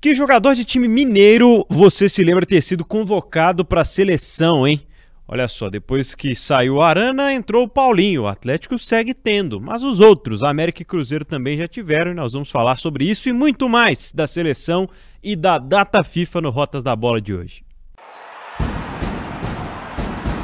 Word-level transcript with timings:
Que 0.00 0.14
jogador 0.14 0.54
de 0.54 0.64
time 0.64 0.86
mineiro 0.86 1.66
você 1.68 2.08
se 2.08 2.22
lembra 2.22 2.46
ter 2.46 2.62
sido 2.62 2.84
convocado 2.84 3.64
para 3.64 3.80
a 3.80 3.84
seleção, 3.84 4.64
hein? 4.64 4.80
Olha 5.26 5.48
só, 5.48 5.68
depois 5.68 6.14
que 6.14 6.36
saiu 6.36 6.76
o 6.76 6.80
Arana, 6.80 7.34
entrou 7.34 7.64
o 7.64 7.68
Paulinho. 7.68 8.22
O 8.22 8.26
Atlético 8.28 8.78
segue 8.78 9.12
tendo, 9.12 9.60
mas 9.60 9.82
os 9.82 9.98
outros, 9.98 10.44
América 10.44 10.82
e 10.82 10.84
Cruzeiro 10.84 11.24
também 11.24 11.56
já 11.56 11.66
tiveram, 11.66 12.12
e 12.12 12.14
nós 12.14 12.32
vamos 12.32 12.48
falar 12.48 12.78
sobre 12.78 13.10
isso 13.10 13.28
e 13.28 13.32
muito 13.32 13.68
mais 13.68 14.12
da 14.12 14.28
seleção 14.28 14.88
e 15.22 15.34
da 15.34 15.58
data 15.58 16.04
FIFA 16.04 16.42
no 16.42 16.50
Rotas 16.50 16.84
da 16.84 16.94
Bola 16.94 17.20
de 17.20 17.34
hoje. 17.34 17.64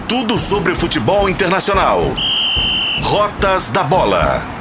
Tudo 0.08 0.36
sobre 0.36 0.74
futebol 0.74 1.28
internacional. 1.30 2.02
Rotas 3.02 3.70
da 3.70 3.84
Bola. 3.84 4.53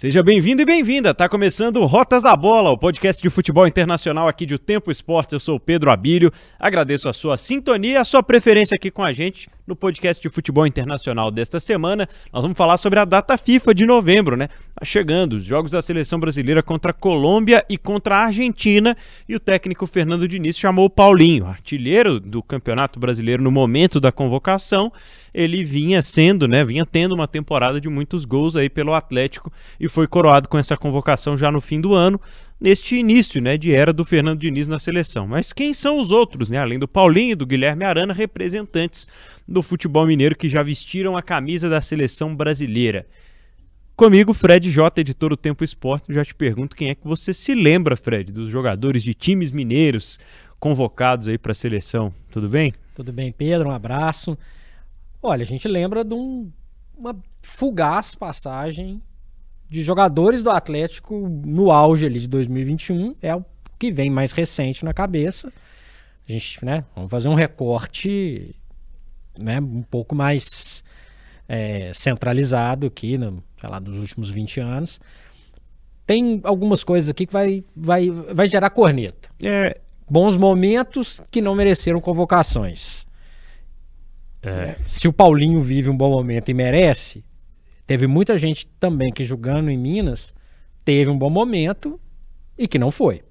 Seja 0.00 0.22
bem-vindo 0.22 0.62
e 0.62 0.64
bem-vinda. 0.64 1.12
Tá 1.12 1.28
começando 1.28 1.84
Rotas 1.84 2.22
da 2.22 2.34
Bola, 2.34 2.70
o 2.70 2.78
podcast 2.78 3.22
de 3.22 3.28
futebol 3.28 3.66
internacional 3.66 4.28
aqui 4.28 4.46
de 4.46 4.54
O 4.54 4.58
Tempo 4.58 4.90
Esportes. 4.90 5.34
Eu 5.34 5.40
sou 5.40 5.56
o 5.56 5.60
Pedro 5.60 5.90
Abílio. 5.90 6.32
Agradeço 6.58 7.06
a 7.06 7.12
sua 7.12 7.36
sintonia, 7.36 8.00
a 8.00 8.04
sua 8.04 8.22
preferência 8.22 8.76
aqui 8.76 8.90
com 8.90 9.02
a 9.02 9.12
gente 9.12 9.50
no 9.70 9.76
podcast 9.76 10.20
de 10.20 10.28
futebol 10.28 10.66
internacional 10.66 11.30
desta 11.30 11.60
semana. 11.60 12.08
Nós 12.32 12.42
vamos 12.42 12.58
falar 12.58 12.76
sobre 12.76 12.98
a 12.98 13.04
data 13.04 13.38
FIFA 13.38 13.72
de 13.72 13.86
novembro, 13.86 14.36
né? 14.36 14.48
Tá 14.74 14.84
chegando 14.84 15.34
os 15.34 15.44
jogos 15.44 15.70
da 15.70 15.80
seleção 15.80 16.18
brasileira 16.18 16.60
contra 16.60 16.90
a 16.90 16.94
Colômbia 16.94 17.64
e 17.68 17.78
contra 17.78 18.16
a 18.16 18.24
Argentina, 18.24 18.96
e 19.28 19.36
o 19.36 19.40
técnico 19.40 19.86
Fernando 19.86 20.26
Diniz 20.26 20.58
chamou 20.58 20.86
o 20.86 20.90
Paulinho, 20.90 21.46
artilheiro 21.46 22.18
do 22.18 22.42
Campeonato 22.42 22.98
Brasileiro 22.98 23.42
no 23.42 23.50
momento 23.50 24.00
da 24.00 24.10
convocação. 24.10 24.92
Ele 25.32 25.62
vinha 25.62 26.02
sendo, 26.02 26.48
né, 26.48 26.64
vinha 26.64 26.84
tendo 26.84 27.14
uma 27.14 27.28
temporada 27.28 27.80
de 27.80 27.88
muitos 27.88 28.24
gols 28.24 28.56
aí 28.56 28.68
pelo 28.68 28.92
Atlético 28.92 29.52
e 29.78 29.88
foi 29.88 30.08
coroado 30.08 30.48
com 30.48 30.58
essa 30.58 30.76
convocação 30.76 31.38
já 31.38 31.52
no 31.52 31.60
fim 31.60 31.80
do 31.80 31.94
ano 31.94 32.20
neste 32.60 32.96
início 32.96 33.40
né, 33.40 33.56
de 33.56 33.72
era 33.72 33.92
do 33.92 34.04
Fernando 34.04 34.40
Diniz 34.40 34.68
na 34.68 34.78
seleção. 34.78 35.26
Mas 35.26 35.52
quem 35.52 35.72
são 35.72 35.98
os 35.98 36.10
outros, 36.10 36.50
né, 36.50 36.58
além 36.58 36.78
do 36.78 36.86
Paulinho 36.86 37.32
e 37.32 37.34
do 37.34 37.46
Guilherme 37.46 37.84
Arana, 37.84 38.12
representantes 38.12 39.08
do 39.48 39.62
futebol 39.62 40.06
mineiro 40.06 40.36
que 40.36 40.48
já 40.48 40.62
vestiram 40.62 41.16
a 41.16 41.22
camisa 41.22 41.68
da 41.68 41.80
seleção 41.80 42.36
brasileira? 42.36 43.06
Comigo, 43.96 44.32
Fred 44.32 44.70
J, 44.70 45.00
editor 45.00 45.30
do 45.30 45.36
Tempo 45.36 45.62
Esporte, 45.62 46.12
já 46.12 46.24
te 46.24 46.34
pergunto 46.34 46.74
quem 46.74 46.88
é 46.88 46.94
que 46.94 47.06
você 47.06 47.34
se 47.34 47.54
lembra, 47.54 47.96
Fred, 47.96 48.32
dos 48.32 48.48
jogadores 48.48 49.02
de 49.02 49.12
times 49.12 49.50
mineiros 49.50 50.18
convocados 50.58 51.28
aí 51.28 51.36
para 51.36 51.52
a 51.52 51.54
seleção. 51.54 52.12
Tudo 52.30 52.48
bem? 52.48 52.72
Tudo 52.94 53.12
bem, 53.12 53.30
Pedro, 53.30 53.68
um 53.68 53.72
abraço. 53.72 54.38
Olha, 55.22 55.42
a 55.42 55.46
gente 55.46 55.68
lembra 55.68 56.02
de 56.02 56.14
um, 56.14 56.50
uma 56.96 57.14
fugaz 57.42 58.14
passagem 58.14 59.02
de 59.70 59.82
jogadores 59.82 60.42
do 60.42 60.50
Atlético 60.50 61.28
no 61.46 61.70
auge 61.70 62.04
ali 62.04 62.18
de 62.18 62.26
2021 62.26 63.14
é 63.22 63.34
o 63.36 63.44
que 63.78 63.92
vem 63.92 64.10
mais 64.10 64.32
recente 64.32 64.84
na 64.84 64.92
cabeça. 64.92 65.52
A 66.28 66.32
gente, 66.32 66.64
né, 66.64 66.84
vamos 66.94 67.08
fazer 67.10 67.28
um 67.28 67.34
recorte, 67.34 68.54
né, 69.38 69.60
um 69.60 69.82
pouco 69.82 70.14
mais 70.14 70.82
é, 71.48 71.92
centralizado 71.94 72.88
aqui, 72.88 73.16
no, 73.16 73.42
sei 73.60 73.70
lá, 73.70 73.78
dos 73.78 73.96
últimos 73.96 74.28
20 74.28 74.60
anos. 74.60 75.00
Tem 76.04 76.40
algumas 76.42 76.82
coisas 76.82 77.08
aqui 77.08 77.24
que 77.24 77.32
vai, 77.32 77.64
vai, 77.74 78.10
vai 78.10 78.48
gerar 78.48 78.70
corneta. 78.70 79.28
É. 79.40 79.80
Bons 80.10 80.36
momentos 80.36 81.20
que 81.30 81.40
não 81.40 81.54
mereceram 81.54 82.00
convocações. 82.00 83.06
É. 84.42 84.74
Se 84.84 85.06
o 85.06 85.12
Paulinho 85.12 85.60
vive 85.60 85.88
um 85.88 85.96
bom 85.96 86.10
momento 86.10 86.48
e 86.48 86.54
merece, 86.54 87.24
Teve 87.90 88.06
muita 88.06 88.38
gente 88.38 88.68
também 88.78 89.12
que 89.12 89.24
jogando 89.24 89.68
em 89.68 89.76
Minas 89.76 90.32
teve 90.84 91.10
um 91.10 91.18
bom 91.18 91.28
momento 91.28 91.98
e 92.56 92.68
que 92.68 92.78
não 92.78 92.88
foi. 92.88 93.24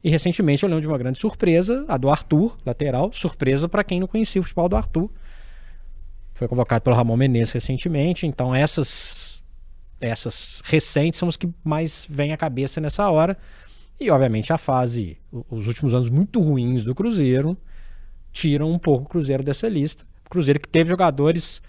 E 0.00 0.08
recentemente 0.08 0.62
eu 0.62 0.68
lembro 0.68 0.80
de 0.80 0.86
uma 0.86 0.96
grande 0.96 1.18
surpresa, 1.18 1.84
a 1.88 1.96
do 1.96 2.08
Arthur, 2.08 2.56
lateral, 2.64 3.12
surpresa 3.12 3.68
para 3.68 3.82
quem 3.82 3.98
não 3.98 4.06
conhecia 4.06 4.40
o 4.40 4.44
futebol 4.44 4.68
do 4.68 4.76
Arthur. 4.76 5.10
Foi 6.34 6.46
convocado 6.46 6.84
pelo 6.84 6.94
Ramon 6.94 7.16
Menezes 7.16 7.54
recentemente, 7.54 8.28
então 8.28 8.54
essas 8.54 9.44
essas 10.00 10.62
recentes 10.64 11.18
são 11.18 11.28
as 11.28 11.36
que 11.36 11.52
mais 11.64 12.06
vêm 12.08 12.32
à 12.32 12.36
cabeça 12.36 12.80
nessa 12.80 13.10
hora. 13.10 13.36
E 13.98 14.08
obviamente 14.08 14.52
a 14.52 14.56
fase, 14.56 15.18
os 15.50 15.66
últimos 15.66 15.94
anos 15.94 16.08
muito 16.08 16.40
ruins 16.40 16.84
do 16.84 16.94
Cruzeiro 16.94 17.58
tiram 18.30 18.70
um 18.70 18.78
pouco 18.78 19.06
o 19.06 19.08
Cruzeiro 19.08 19.42
dessa 19.42 19.68
lista. 19.68 20.06
Cruzeiro 20.30 20.60
que 20.60 20.68
teve 20.68 20.90
jogadores 20.90 21.60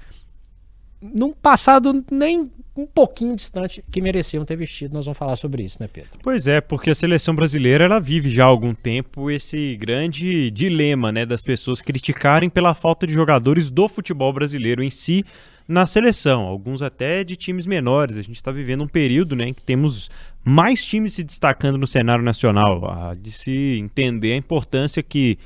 num 1.02 1.32
passado 1.32 2.04
nem 2.12 2.52
um 2.76 2.86
pouquinho 2.86 3.36
distante 3.36 3.84
que 3.92 4.02
mereciam 4.02 4.46
ter 4.46 4.56
vestido. 4.56 4.94
Nós 4.94 5.06
vamos 5.06 5.18
falar 5.18 5.36
sobre 5.36 5.64
isso, 5.64 5.78
né, 5.80 5.90
Pedro? 5.92 6.12
Pois 6.22 6.46
é, 6.46 6.62
porque 6.62 6.92
a 6.92 6.96
seleção 6.96 7.36
brasileira 7.36 7.86
ela 7.86 8.00
vive 8.00 8.30
já 8.30 8.44
há 8.44 8.48
algum 8.48 8.74
tempo 8.74 9.32
esse 9.32 9.76
grande 9.78 10.52
dilema, 10.52 11.12
né, 11.12 11.26
das 11.26 11.42
pessoas 11.42 11.82
criticarem 11.82 12.50
pela 12.50 12.76
falta 12.76 13.08
de 13.08 13.14
jogadores 13.14 13.72
do 13.72 13.90
futebol 13.90 14.32
brasileiro 14.32 14.84
em 14.84 14.90
si 14.90 15.26
na 15.68 15.86
seleção, 15.86 16.42
alguns 16.42 16.82
até 16.82 17.24
de 17.24 17.36
times 17.36 17.66
menores. 17.66 18.18
A 18.18 18.22
gente 18.22 18.36
está 18.36 18.52
vivendo 18.52 18.84
um 18.84 18.88
período, 18.88 19.36
né, 19.36 19.48
em 19.48 19.54
que 19.54 19.64
temos 19.64 20.10
mais 20.44 20.86
times 20.86 21.14
se 21.14 21.24
destacando 21.24 21.78
no 21.78 21.88
cenário 21.88 22.24
nacional, 22.24 23.14
de 23.20 23.32
se 23.32 23.80
entender 23.80 24.34
a 24.34 24.38
importância 24.38 25.02
que 25.02 25.38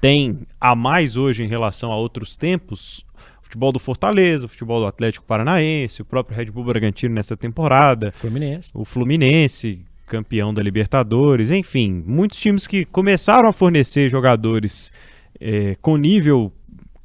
tem 0.00 0.40
a 0.60 0.74
mais 0.74 1.16
hoje 1.16 1.44
em 1.44 1.46
relação 1.46 1.92
a 1.92 1.96
outros 1.96 2.36
tempos 2.36 3.04
futebol 3.52 3.72
do 3.72 3.78
Fortaleza, 3.78 4.46
o 4.46 4.48
futebol 4.48 4.80
do 4.80 4.86
Atlético 4.86 5.26
Paranaense, 5.26 6.00
o 6.00 6.04
próprio 6.04 6.36
Red 6.36 6.46
Bull 6.46 6.64
Bragantino 6.64 7.14
nessa 7.14 7.36
temporada. 7.36 8.10
Fluminense. 8.12 8.70
O 8.74 8.84
Fluminense, 8.84 9.84
campeão 10.06 10.54
da 10.54 10.62
Libertadores, 10.62 11.50
enfim, 11.50 12.02
muitos 12.06 12.40
times 12.40 12.66
que 12.66 12.84
começaram 12.86 13.48
a 13.48 13.52
fornecer 13.52 14.08
jogadores 14.08 14.90
é, 15.38 15.76
com 15.82 15.98
nível 15.98 16.50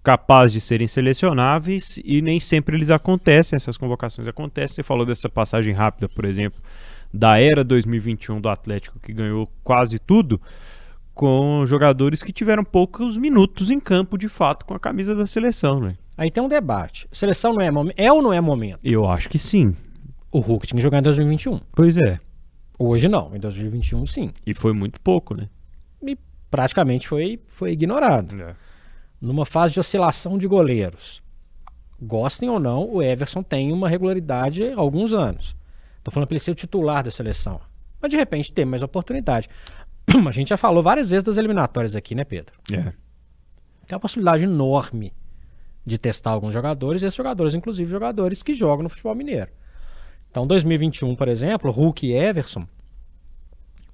capaz 0.01 0.53
de 0.53 0.61
serem 0.61 0.87
selecionáveis 0.87 1.99
e 2.05 2.21
nem 2.21 2.39
sempre 2.39 2.77
eles 2.77 2.89
acontecem, 2.89 3.57
essas 3.57 3.75
convocações 3.75 4.25
acontecem. 4.25 4.75
Você 4.75 4.83
falou 4.83 5.05
dessa 5.05 5.27
passagem 5.27 5.73
rápida, 5.73 6.07
por 6.07 6.23
exemplo, 6.23 6.61
da 7.13 7.37
era 7.37 7.61
2021 7.61 8.39
do 8.39 8.47
Atlético 8.47 8.99
que 9.01 9.11
ganhou 9.11 9.51
quase 9.65 9.99
tudo 9.99 10.39
com 11.13 11.65
jogadores 11.65 12.23
que 12.23 12.31
tiveram 12.31 12.63
poucos 12.63 13.17
minutos 13.17 13.69
em 13.69 13.81
campo 13.81 14.17
de 14.17 14.29
fato 14.29 14.65
com 14.65 14.73
a 14.73 14.79
camisa 14.79 15.13
da 15.13 15.25
seleção, 15.25 15.81
né? 15.81 15.97
Aí 16.17 16.31
tem 16.31 16.43
um 16.43 16.47
debate. 16.47 17.07
Seleção 17.11 17.53
não 17.53 17.61
é 17.61 17.69
momento. 17.69 17.95
É 17.95 18.11
ou 18.11 18.21
não 18.23 18.33
é 18.33 18.41
momento? 18.41 18.79
Eu 18.83 19.07
acho 19.07 19.29
que 19.29 19.37
sim. 19.37 19.75
O 20.31 20.39
Hulk 20.39 20.65
tinha 20.65 20.77
que 20.77 20.83
jogar 20.83 20.97
em 20.97 21.03
2021. 21.03 21.59
Pois 21.71 21.95
é. 21.95 22.19
Hoje 22.79 23.07
não, 23.07 23.35
em 23.35 23.39
2021 23.39 24.05
sim. 24.07 24.33
E 24.45 24.53
foi 24.53 24.73
muito 24.73 24.99
pouco, 24.99 25.35
né? 25.35 25.47
E 26.01 26.17
praticamente 26.49 27.07
foi, 27.07 27.39
foi 27.47 27.71
ignorado. 27.71 28.35
É. 28.41 28.55
Numa 29.21 29.45
fase 29.45 29.73
de 29.73 29.79
oscilação 29.79 30.37
de 30.37 30.47
goleiros. 30.47 31.21
Gostem 32.01 32.49
ou 32.49 32.59
não, 32.59 32.87
o 32.91 33.01
Everson 33.01 33.43
tem 33.43 33.71
uma 33.71 33.87
regularidade 33.87 34.63
há 34.63 34.79
alguns 34.79 35.13
anos. 35.13 35.55
Tô 36.03 36.11
falando 36.11 36.27
para 36.27 36.35
ele 36.35 36.43
ser 36.43 36.51
o 36.51 36.55
titular 36.55 37.03
da 37.03 37.11
seleção. 37.11 37.59
Mas 38.01 38.11
de 38.11 38.17
repente 38.17 38.51
tem 38.51 38.65
mais 38.65 38.81
oportunidade. 38.81 39.49
A 40.27 40.31
gente 40.31 40.49
já 40.49 40.57
falou 40.57 40.81
várias 40.81 41.11
vezes 41.11 41.23
das 41.23 41.37
eliminatórias 41.37 41.95
aqui, 41.95 42.15
né, 42.15 42.23
Pedro? 42.23 42.53
É. 42.71 42.93
Tem 43.85 43.95
uma 43.95 43.99
possibilidade 43.99 44.43
enorme 44.43 45.13
de 45.87 45.97
testar 45.97 46.31
alguns 46.31 46.53
jogadores, 46.53 47.01
e 47.01 47.05
esses 47.05 47.15
jogadores, 47.15 47.55
inclusive, 47.55 47.89
jogadores 47.89 48.43
que 48.43 48.53
jogam 48.53 48.83
no 48.83 48.89
futebol 48.89 49.15
mineiro. 49.15 49.49
Então, 50.29 50.45
2021, 50.45 51.15
por 51.15 51.29
exemplo, 51.29 51.71
Hulk 51.71 52.05
e 52.05 52.13
Everson 52.13 52.67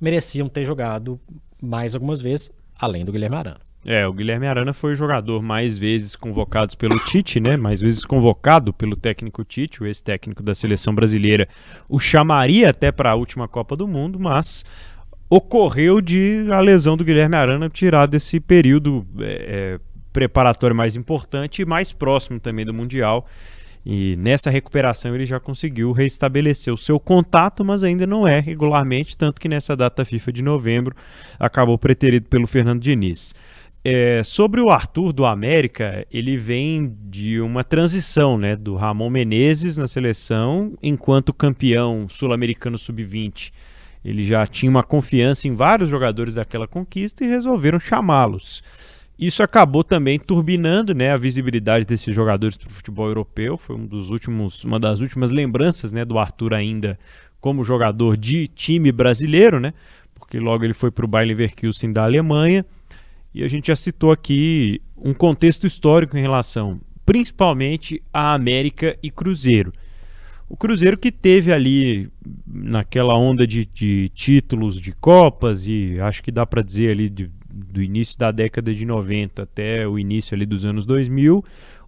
mereciam 0.01 0.49
ter 0.49 0.63
jogado 0.63 1.19
mais 1.61 1.93
algumas 1.93 2.19
vezes, 2.19 2.51
além 2.79 3.05
do 3.05 3.11
Guilherme 3.11 3.35
Arana. 3.35 3.61
É, 3.85 4.07
o 4.07 4.13
Guilherme 4.13 4.47
Arana 4.47 4.73
foi 4.73 4.93
o 4.93 4.95
jogador 4.95 5.43
mais 5.43 5.77
vezes 5.77 6.15
convocado 6.15 6.75
pelo 6.77 6.97
Tite, 6.97 7.39
né? 7.39 7.55
Mais 7.55 7.79
vezes 7.79 8.03
convocado 8.03 8.73
pelo 8.73 8.95
técnico 8.95 9.43
Tite, 9.43 9.83
o 9.83 9.85
ex-técnico 9.85 10.41
da 10.41 10.55
seleção 10.55 10.95
brasileira. 10.95 11.47
O 11.87 11.99
chamaria 11.99 12.71
até 12.71 12.91
para 12.91 13.11
a 13.11 13.15
última 13.15 13.47
Copa 13.47 13.75
do 13.75 13.87
Mundo, 13.87 14.19
mas 14.19 14.65
ocorreu 15.29 16.01
de 16.01 16.47
a 16.49 16.59
lesão 16.59 16.97
do 16.97 17.05
Guilherme 17.05 17.35
Arana 17.35 17.69
tirar 17.69 18.07
desse 18.07 18.39
período 18.39 19.05
é, 19.19 19.79
é 19.79 19.92
preparatório 20.13 20.75
mais 20.75 20.95
importante 20.95 21.61
e 21.61 21.65
mais 21.65 21.91
próximo 21.91 22.39
também 22.39 22.65
do 22.65 22.73
Mundial. 22.73 23.27
E 23.85 24.15
nessa 24.15 24.49
recuperação 24.49 25.13
ele 25.13 25.25
já 25.25 25.39
conseguiu 25.39 25.91
restabelecer 25.91 26.73
o 26.73 26.77
seu 26.77 26.99
contato, 26.99 27.65
mas 27.65 27.83
ainda 27.83 28.07
não 28.07 28.25
é 28.25 28.39
regularmente, 28.39 29.17
tanto 29.17 29.41
que 29.41 29.49
nessa 29.49 29.75
data 29.75 30.05
FIFA 30.05 30.31
de 30.31 30.41
novembro 30.41 30.95
acabou 31.37 31.77
preterido 31.77 32.29
pelo 32.29 32.47
Fernando 32.47 32.81
Diniz. 32.81 33.35
É, 33.85 34.23
sobre 34.23 34.61
o 34.61 34.69
Arthur 34.69 35.11
do 35.11 35.25
América, 35.25 36.07
ele 36.09 36.37
vem 36.37 36.95
de 37.01 37.41
uma 37.41 37.65
transição 37.65 38.37
né, 38.37 38.55
do 38.55 38.75
Ramon 38.75 39.09
Menezes 39.09 39.75
na 39.75 39.89
seleção, 39.89 40.73
enquanto 40.81 41.33
campeão 41.33 42.07
sul-americano 42.07 42.77
sub-20. 42.77 43.51
Ele 44.05 44.23
já 44.23 44.47
tinha 44.47 44.69
uma 44.69 44.83
confiança 44.83 45.49
em 45.49 45.55
vários 45.55 45.89
jogadores 45.89 46.35
daquela 46.35 46.67
conquista 46.67 47.25
e 47.25 47.27
resolveram 47.27 47.77
chamá-los. 47.77 48.63
Isso 49.17 49.43
acabou 49.43 49.83
também 49.83 50.17
turbinando 50.17 50.93
né, 50.93 51.11
a 51.11 51.17
visibilidade 51.17 51.85
desses 51.85 52.13
jogadores 52.13 52.57
para 52.57 52.67
o 52.67 52.73
futebol 52.73 53.07
europeu. 53.07 53.57
Foi 53.57 53.75
um 53.75 53.85
dos 53.85 54.09
últimos, 54.09 54.63
uma 54.63 54.79
das 54.79 54.99
últimas 54.99 55.31
lembranças 55.31 55.91
né, 55.91 56.03
do 56.03 56.17
Arthur 56.17 56.53
ainda 56.53 56.97
como 57.39 57.63
jogador 57.63 58.17
de 58.17 58.47
time 58.47 58.91
brasileiro, 58.91 59.59
né? 59.59 59.73
Porque 60.15 60.39
logo 60.39 60.63
ele 60.63 60.73
foi 60.73 60.89
para 60.89 61.05
o 61.05 61.07
Bayer 61.07 61.27
Leverkusen 61.27 61.91
da 61.91 62.03
Alemanha. 62.03 62.65
E 63.33 63.43
a 63.43 63.47
gente 63.47 63.67
já 63.67 63.75
citou 63.75 64.11
aqui 64.11 64.81
um 64.97 65.13
contexto 65.13 65.67
histórico 65.67 66.17
em 66.17 66.21
relação 66.21 66.79
principalmente 67.05 68.01
a 68.11 68.33
América 68.33 68.97
e 69.01 69.11
Cruzeiro. 69.11 69.73
O 70.47 70.55
Cruzeiro 70.55 70.97
que 70.97 71.11
teve 71.11 71.51
ali 71.51 72.09
naquela 72.45 73.17
onda 73.17 73.47
de, 73.47 73.65
de 73.65 74.09
títulos 74.09 74.79
de 74.79 74.91
Copas 74.91 75.67
e 75.67 75.99
acho 75.99 76.21
que 76.21 76.31
dá 76.31 76.45
para 76.45 76.61
dizer 76.61 76.91
ali 76.91 77.09
de, 77.09 77.31
do 77.53 77.81
início 77.81 78.17
da 78.17 78.31
década 78.31 78.73
de 78.73 78.85
90 78.85 79.43
até 79.43 79.87
o 79.87 79.99
início 79.99 80.33
ali 80.33 80.45
dos 80.45 80.65
anos 80.65 80.85
2000, 80.85 81.43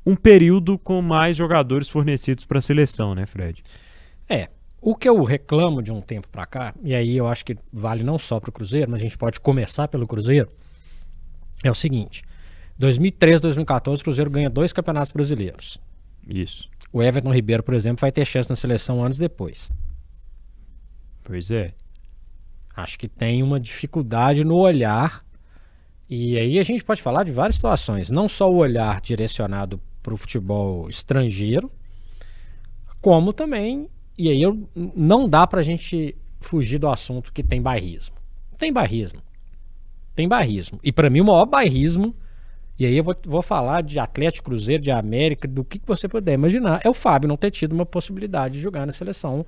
um 0.06 0.16
período 0.16 0.78
com 0.78 1.02
mais 1.02 1.36
jogadores 1.36 1.90
fornecidos 1.90 2.46
para 2.46 2.60
a 2.60 2.62
seleção, 2.62 3.16
né, 3.16 3.26
Fred? 3.26 3.64
É. 4.30 4.50
O 4.80 4.96
que 4.96 5.10
eu 5.10 5.24
reclamo 5.24 5.82
de 5.82 5.92
um 5.92 6.00
tempo 6.00 6.28
para 6.28 6.46
cá, 6.46 6.76
e 6.84 6.94
aí 6.94 7.18
eu 7.18 7.28
acho 7.28 7.44
que 7.44 7.58
vale 7.74 8.04
não 8.04 8.20
só 8.20 8.40
para 8.40 8.52
o 8.52 8.54
Cruzeiro, 8.54 8.92
mas 8.92 9.00
a 9.00 9.04
gente 9.04 9.18
pode 9.18 9.40
começar 9.40 9.88
pelo 9.88 10.06
Cruzeiro, 10.06 10.48
é 11.64 11.72
o 11.72 11.74
seguinte: 11.74 12.22
2013, 12.78 13.42
2014, 13.42 14.02
o 14.02 14.04
Cruzeiro 14.04 14.30
ganha 14.30 14.48
dois 14.48 14.72
campeonatos 14.72 15.12
brasileiros. 15.12 15.82
Isso. 16.28 16.70
O 16.94 17.02
Everton 17.02 17.34
Ribeiro, 17.34 17.64
por 17.64 17.74
exemplo, 17.74 18.02
vai 18.02 18.12
ter 18.12 18.26
chance 18.26 18.48
na 18.48 18.56
seleção 18.56 19.04
anos 19.04 19.18
depois. 19.18 19.72
Pois 21.24 21.50
é. 21.50 21.74
Acho 22.76 23.00
que 23.00 23.08
tem 23.08 23.42
uma 23.42 23.60
dificuldade 23.60 24.44
no 24.44 24.56
olhar. 24.56 25.25
E 26.10 26.38
aí 26.38 26.60
a 26.60 26.64
gente 26.64 26.84
pode 26.84 27.02
falar 27.02 27.24
de 27.24 27.32
várias 27.32 27.56
situações. 27.56 28.12
Não 28.12 28.28
só 28.28 28.52
o 28.52 28.58
olhar 28.58 29.02
direcionado 29.02 29.82
para 30.04 30.14
o 30.14 30.18
futebol 30.18 30.88
estrangeiro, 30.90 31.72
como 33.02 33.34
também. 33.34 33.90
E 34.18 34.30
aí 34.30 34.42
eu, 34.42 34.70
não 34.76 35.28
dá 35.28 35.46
para 35.46 35.60
a 35.60 35.64
gente 35.64 36.16
fugir 36.40 36.78
do 36.78 36.88
assunto 36.88 37.34
que 37.34 37.44
tem 37.44 37.62
bairrismo. 37.62 38.16
Tem 38.58 38.72
bairrismo. 38.72 39.20
Tem 40.16 40.28
bairrismo. 40.28 40.80
E 40.84 40.92
para 40.92 41.10
mim 41.10 41.22
o 41.22 41.26
maior 41.26 41.46
bairrismo 41.46 42.16
e 42.78 42.86
aí 42.86 42.98
eu 42.98 43.04
vou, 43.04 43.16
vou 43.26 43.42
falar 43.42 43.82
de 43.82 44.00
Atlético 44.00 44.50
Cruzeiro, 44.50 44.84
de 44.84 44.92
América, 44.92 45.48
do 45.48 45.64
que, 45.64 45.80
que 45.80 45.88
você 45.88 46.08
puder 46.08 46.34
imaginar. 46.34 46.82
É 46.84 46.90
o 46.90 46.94
Fábio 46.94 47.28
não 47.28 47.38
ter 47.38 47.52
tido 47.52 47.74
uma 47.74 47.86
possibilidade 47.86 48.56
de 48.56 48.60
jogar 48.60 48.86
na 48.86 48.92
seleção 48.92 49.46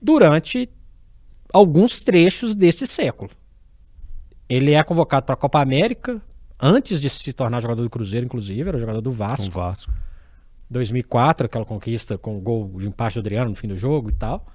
durante 0.00 0.68
alguns 1.52 2.02
trechos 2.02 2.54
desse 2.54 2.86
século. 2.86 3.30
Ele 4.48 4.72
é 4.72 4.82
convocado 4.82 5.24
para 5.24 5.34
a 5.34 5.38
Copa 5.38 5.60
América, 5.60 6.20
antes 6.60 7.00
de 7.00 7.08
se 7.08 7.32
tornar 7.32 7.60
jogador 7.60 7.82
do 7.82 7.90
Cruzeiro, 7.90 8.26
inclusive, 8.26 8.68
era 8.68 8.78
jogador 8.78 9.00
do 9.00 9.10
Vasco. 9.10 9.46
Com 9.46 9.52
Vasco. 9.52 9.92
2004, 10.70 11.46
aquela 11.46 11.64
conquista 11.64 12.16
com 12.16 12.36
o 12.36 12.40
gol 12.40 12.72
de 12.78 12.88
empate 12.88 13.14
do 13.14 13.20
Adriano 13.20 13.50
no 13.50 13.56
fim 13.56 13.68
do 13.68 13.76
jogo 13.76 14.08
e 14.10 14.12
tal. 14.12 14.46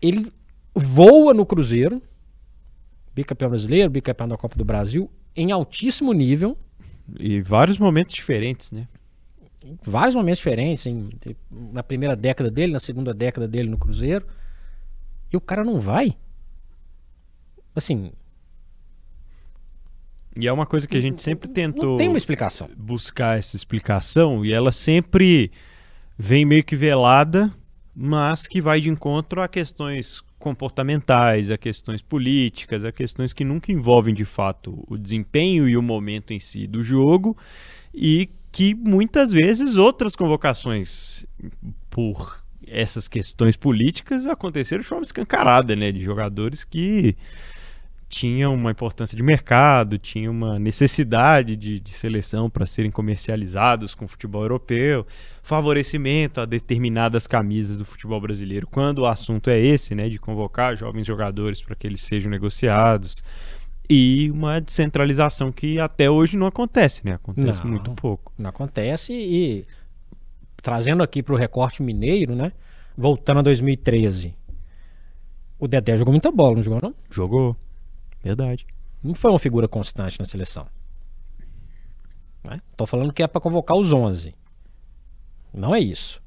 Ele 0.00 0.30
voa 0.74 1.32
no 1.32 1.46
Cruzeiro, 1.46 2.02
bicampeão 3.14 3.48
brasileiro, 3.48 3.90
bicampeão 3.90 4.28
da 4.28 4.36
Copa 4.36 4.56
do 4.56 4.64
Brasil, 4.64 5.10
em 5.34 5.50
altíssimo 5.50 6.12
nível 6.12 6.56
e 7.18 7.40
vários 7.40 7.78
momentos 7.78 8.14
diferentes, 8.14 8.70
né? 8.70 8.86
Vários 9.82 10.14
momentos 10.14 10.38
diferentes, 10.38 10.86
em, 10.86 11.10
na 11.50 11.82
primeira 11.82 12.14
década 12.14 12.50
dele, 12.50 12.72
na 12.72 12.78
segunda 12.78 13.12
década 13.12 13.48
dele 13.48 13.68
no 13.68 13.78
Cruzeiro. 13.78 14.26
E 15.32 15.36
o 15.36 15.40
cara 15.40 15.64
não 15.64 15.80
vai. 15.80 16.16
Assim. 17.74 18.12
E 20.40 20.46
é 20.46 20.52
uma 20.52 20.66
coisa 20.66 20.86
que 20.86 20.96
a 20.96 21.00
gente 21.00 21.20
sempre 21.20 21.48
tentou. 21.48 21.90
Não 21.90 21.96
tem 21.96 22.08
uma 22.08 22.16
explicação. 22.16 22.68
Buscar 22.76 23.38
essa 23.38 23.56
explicação 23.56 24.44
e 24.44 24.52
ela 24.52 24.70
sempre 24.70 25.50
vem 26.16 26.44
meio 26.44 26.62
que 26.62 26.76
velada, 26.76 27.52
mas 27.94 28.46
que 28.46 28.60
vai 28.60 28.80
de 28.80 28.88
encontro 28.88 29.42
a 29.42 29.48
questões 29.48 30.22
comportamentais, 30.38 31.50
a 31.50 31.58
questões 31.58 32.00
políticas, 32.00 32.84
a 32.84 32.92
questões 32.92 33.32
que 33.32 33.44
nunca 33.44 33.72
envolvem 33.72 34.14
de 34.14 34.24
fato 34.24 34.84
o 34.86 34.96
desempenho 34.96 35.68
e 35.68 35.76
o 35.76 35.82
momento 35.82 36.32
em 36.32 36.38
si 36.38 36.68
do 36.68 36.82
jogo 36.84 37.36
e 37.92 38.30
que 38.52 38.74
muitas 38.74 39.32
vezes 39.32 39.76
outras 39.76 40.14
convocações 40.14 41.26
por 41.90 42.44
essas 42.64 43.08
questões 43.08 43.56
políticas 43.56 44.26
aconteceram 44.26 44.82
de 44.82 44.88
forma 44.88 45.02
escancarada, 45.02 45.74
né, 45.74 45.90
de 45.90 46.00
jogadores 46.00 46.62
que 46.62 47.16
tinha 48.08 48.48
uma 48.48 48.70
importância 48.70 49.16
de 49.16 49.22
mercado, 49.22 49.98
tinha 49.98 50.30
uma 50.30 50.58
necessidade 50.58 51.54
de, 51.54 51.78
de 51.78 51.90
seleção 51.90 52.48
para 52.48 52.64
serem 52.64 52.90
comercializados 52.90 53.94
com 53.94 54.06
o 54.06 54.08
futebol 54.08 54.42
europeu, 54.42 55.06
favorecimento 55.42 56.40
a 56.40 56.46
determinadas 56.46 57.26
camisas 57.26 57.76
do 57.76 57.84
futebol 57.84 58.20
brasileiro, 58.20 58.66
quando 58.66 59.00
o 59.00 59.06
assunto 59.06 59.50
é 59.50 59.58
esse, 59.60 59.94
né, 59.94 60.08
de 60.08 60.18
convocar 60.18 60.76
jovens 60.76 61.06
jogadores 61.06 61.62
para 61.62 61.76
que 61.76 61.86
eles 61.86 62.00
sejam 62.00 62.30
negociados, 62.30 63.22
e 63.90 64.30
uma 64.30 64.60
descentralização 64.60 65.50
que 65.50 65.80
até 65.80 66.10
hoje 66.10 66.36
não 66.36 66.46
acontece, 66.46 67.04
né? 67.06 67.14
Acontece 67.14 67.60
não, 67.60 67.70
muito 67.70 67.90
pouco. 67.92 68.32
Não 68.36 68.50
acontece 68.50 69.14
e 69.14 69.64
trazendo 70.62 71.02
aqui 71.02 71.22
para 71.22 71.34
o 71.34 71.38
recorte 71.38 71.82
mineiro, 71.82 72.34
né? 72.34 72.52
Voltando 72.96 73.38
a 73.38 73.42
2013, 73.42 74.34
o 75.58 75.66
Dedé 75.66 75.96
jogou 75.96 76.12
muita 76.12 76.30
bola, 76.30 76.56
não 76.56 76.62
jogou 76.62 76.80
não? 76.82 76.94
Jogou. 77.10 77.56
Verdade. 78.22 78.66
Não 79.02 79.14
foi 79.14 79.30
uma 79.30 79.38
figura 79.38 79.68
constante 79.68 80.18
na 80.18 80.26
seleção. 80.26 80.66
Né? 82.48 82.60
Tô 82.76 82.86
falando 82.86 83.12
que 83.12 83.22
é 83.22 83.26
para 83.26 83.40
convocar 83.40 83.76
os 83.76 83.92
11. 83.92 84.34
Não 85.52 85.74
é 85.74 85.80
isso. 85.80 86.22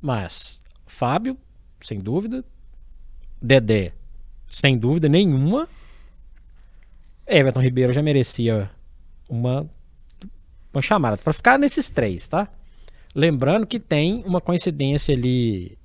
Mas 0.00 0.60
Fábio, 0.86 1.36
sem 1.80 1.98
dúvida. 1.98 2.44
Dedé, 3.40 3.92
sem 4.48 4.78
dúvida 4.78 5.08
nenhuma. 5.08 5.68
Everton 7.26 7.60
Ribeiro 7.60 7.92
já 7.92 8.02
merecia 8.02 8.70
uma, 9.28 9.68
uma 10.72 10.82
chamada. 10.82 11.16
Para 11.16 11.32
ficar 11.32 11.58
nesses 11.58 11.90
três, 11.90 12.28
tá? 12.28 12.48
Lembrando 13.14 13.66
que 13.66 13.78
tem 13.80 14.22
uma 14.24 14.40
coincidência 14.40 15.14
ali 15.14 15.78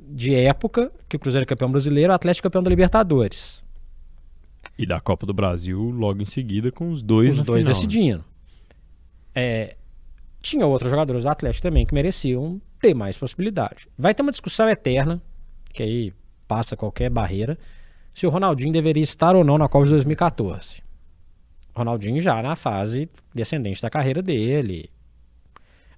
de 0.00 0.34
época 0.34 0.92
que 1.08 1.16
o 1.16 1.18
Cruzeiro 1.18 1.44
é 1.44 1.46
campeão 1.46 1.70
brasileiro, 1.70 2.12
o 2.12 2.14
Atlético 2.14 2.46
é 2.46 2.48
campeão 2.48 2.62
da 2.62 2.70
Libertadores. 2.70 3.62
E 4.78 4.86
da 4.86 5.00
Copa 5.00 5.26
do 5.26 5.34
Brasil 5.34 5.90
logo 5.90 6.22
em 6.22 6.24
seguida 6.24 6.70
com 6.70 6.90
os 6.90 7.02
dois. 7.02 7.38
Os 7.38 7.42
dois 7.42 7.64
final, 7.64 7.68
né? 7.68 7.74
decidindo. 7.74 8.18
Né? 8.18 8.24
É, 9.34 9.76
tinha 10.40 10.66
outros 10.66 10.90
jogadores 10.90 11.24
do 11.24 11.28
Atlético 11.28 11.62
também 11.62 11.84
que 11.84 11.92
mereciam 11.92 12.60
ter 12.80 12.94
mais 12.94 13.18
possibilidade. 13.18 13.88
Vai 13.98 14.14
ter 14.14 14.22
uma 14.22 14.30
discussão 14.30 14.68
eterna, 14.68 15.20
que 15.72 15.82
aí 15.82 16.12
passa 16.46 16.76
qualquer 16.76 17.10
barreira, 17.10 17.58
se 18.14 18.26
o 18.26 18.30
Ronaldinho 18.30 18.72
deveria 18.72 19.02
estar 19.02 19.36
ou 19.36 19.44
não 19.44 19.58
na 19.58 19.68
Copa 19.68 19.84
de 19.84 19.90
2014. 19.92 20.82
Ronaldinho 21.74 22.20
já 22.20 22.42
na 22.42 22.56
fase 22.56 23.08
descendente 23.34 23.80
da 23.80 23.90
carreira 23.90 24.20
dele. 24.22 24.90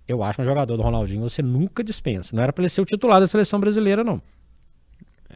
Eu 0.07 0.23
acho 0.23 0.37
que 0.37 0.43
um 0.43 0.45
jogador 0.45 0.76
do 0.76 0.83
Ronaldinho 0.83 1.23
você 1.23 1.40
nunca 1.40 1.85
dispensa. 1.85 2.35
Não 2.35 2.43
era 2.43 2.52
para 2.52 2.62
ele 2.62 2.69
ser 2.69 2.81
o 2.81 2.85
titular 2.85 3.21
da 3.21 3.26
seleção 3.26 3.61
brasileira, 3.61 4.02
não. 4.02 4.21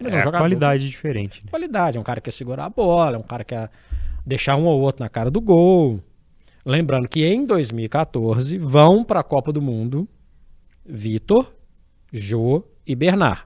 Mas 0.01 0.13
é, 0.13 0.17
é 0.17 0.21
um 0.21 0.25
jogador, 0.25 0.43
qualidade 0.43 0.89
diferente. 0.89 1.43
Né? 1.45 1.51
Qualidade, 1.51 1.99
é 1.99 2.01
um 2.01 2.05
cara 2.05 2.21
que 2.21 2.25
quer 2.27 2.37
segurar 2.37 2.67
a 2.67 2.71
bola, 2.71 3.17
é 3.17 3.19
um 3.19 3.23
cara 3.23 3.45
que 3.45 3.55
quer 3.55 3.71
deixar 4.25 4.57
um 4.57 4.67
ou 4.67 4.81
outro 4.81 5.03
na 5.03 5.09
cara 5.09 5.31
do 5.31 5.41
gol. 5.41 6.01
Lembrando 6.65 7.09
que 7.09 7.25
em 7.27 7.45
2014 7.45 8.57
vão 8.59 9.05
para 9.05 9.21
a 9.21 9.25
Copa 9.25 9.53
do 9.53 9.61
Mundo 9.61 10.09
Vitor, 10.85 11.53
Jô 12.13 12.65
e 12.87 12.95
Bernard. 12.95 13.45